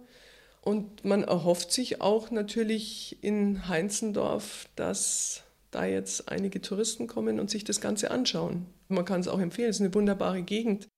Und 0.62 1.04
man 1.04 1.22
erhofft 1.24 1.72
sich 1.72 2.00
auch 2.02 2.30
natürlich 2.30 3.22
in 3.22 3.66
Heinzendorf, 3.68 4.68
dass 4.76 5.42
da 5.70 5.85
jetzt 5.87 6.28
einige 6.28 6.61
Touristen 6.61 7.06
kommen 7.06 7.40
und 7.40 7.48
sich 7.48 7.64
das 7.64 7.80
Ganze 7.80 8.11
anschauen. 8.11 8.66
Man 8.88 9.04
kann 9.04 9.20
es 9.20 9.28
auch 9.28 9.38
empfehlen, 9.38 9.70
es 9.70 9.76
ist 9.76 9.83
eine 9.83 9.94
wunderbare 9.94 10.42
Gegend. 10.42 10.88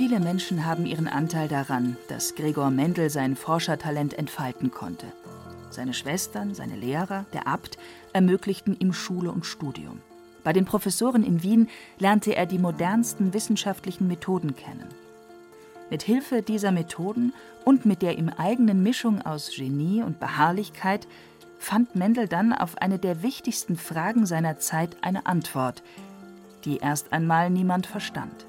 Viele 0.00 0.18
Menschen 0.18 0.64
haben 0.64 0.86
ihren 0.86 1.08
Anteil 1.08 1.46
daran, 1.46 1.94
dass 2.08 2.34
Gregor 2.34 2.70
Mendel 2.70 3.10
sein 3.10 3.36
Forschertalent 3.36 4.14
entfalten 4.14 4.70
konnte. 4.70 5.04
Seine 5.68 5.92
Schwestern, 5.92 6.54
seine 6.54 6.74
Lehrer, 6.74 7.26
der 7.34 7.46
Abt 7.46 7.76
ermöglichten 8.14 8.74
ihm 8.80 8.94
Schule 8.94 9.30
und 9.30 9.44
Studium. 9.44 10.00
Bei 10.42 10.54
den 10.54 10.64
Professoren 10.64 11.22
in 11.22 11.42
Wien 11.42 11.68
lernte 11.98 12.34
er 12.34 12.46
die 12.46 12.56
modernsten 12.56 13.34
wissenschaftlichen 13.34 14.08
Methoden 14.08 14.56
kennen. 14.56 14.88
Mit 15.90 16.00
Hilfe 16.02 16.40
dieser 16.40 16.72
Methoden 16.72 17.34
und 17.66 17.84
mit 17.84 18.00
der 18.00 18.16
ihm 18.16 18.30
eigenen 18.30 18.82
Mischung 18.82 19.20
aus 19.20 19.50
Genie 19.54 20.02
und 20.02 20.18
Beharrlichkeit 20.18 21.06
fand 21.58 21.94
Mendel 21.94 22.26
dann 22.26 22.54
auf 22.54 22.78
eine 22.78 22.98
der 22.98 23.22
wichtigsten 23.22 23.76
Fragen 23.76 24.24
seiner 24.24 24.58
Zeit 24.58 24.96
eine 25.02 25.26
Antwort, 25.26 25.82
die 26.64 26.78
erst 26.78 27.12
einmal 27.12 27.50
niemand 27.50 27.86
verstand. 27.86 28.46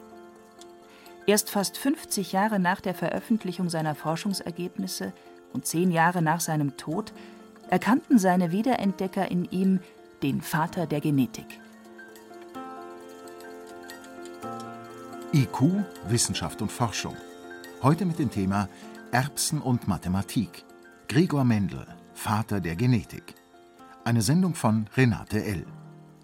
Erst 1.32 1.50
fast 1.50 1.78
50 1.78 2.34
Jahre 2.34 2.60
nach 2.60 2.82
der 2.82 2.94
Veröffentlichung 2.94 3.70
seiner 3.70 3.96
Forschungsergebnisse 3.96 5.14
und 5.54 5.66
zehn 5.66 5.90
Jahre 5.90 6.22
nach 6.22 6.42
seinem 6.42 6.76
Tod 6.76 7.14
erkannten 7.70 8.20
seine 8.20 8.52
Wiederentdecker 8.52 9.32
in 9.32 9.46
ihm 9.46 9.80
den 10.24 10.42
Vater 10.42 10.88
der 10.88 11.00
Genetik. 11.00 11.62
IQ, 15.32 15.86
Wissenschaft 16.10 16.62
und 16.62 16.70
Forschung. 16.70 17.16
Heute 17.82 18.06
mit 18.06 18.20
dem 18.20 18.30
Thema 18.30 18.68
Erbsen 19.14 19.62
und 19.62 19.88
Mathematik. 19.88 20.66
Gregor 21.08 21.46
Mendel, 21.46 21.88
Vater 22.14 22.60
der 22.60 22.76
Genetik. 22.76 23.36
Eine 24.04 24.22
Sendung 24.22 24.54
von 24.54 24.90
Renate 24.98 25.42
L. 25.42 25.66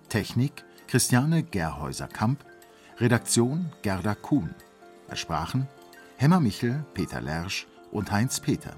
Technik 0.10 0.65
Christiane 0.86 1.43
Gerhäuser-Kamp. 1.43 2.43
Redaktion 3.00 3.72
Gerda 3.84 4.13
Kuhn. 4.13 4.54
Es 5.10 5.20
sprachen 5.20 5.67
Hemmer 6.17 6.39
Michel, 6.39 6.84
Peter 6.93 7.22
Lersch 7.22 7.67
und 7.91 8.12
Heinz 8.12 8.39
Peter. 8.39 8.76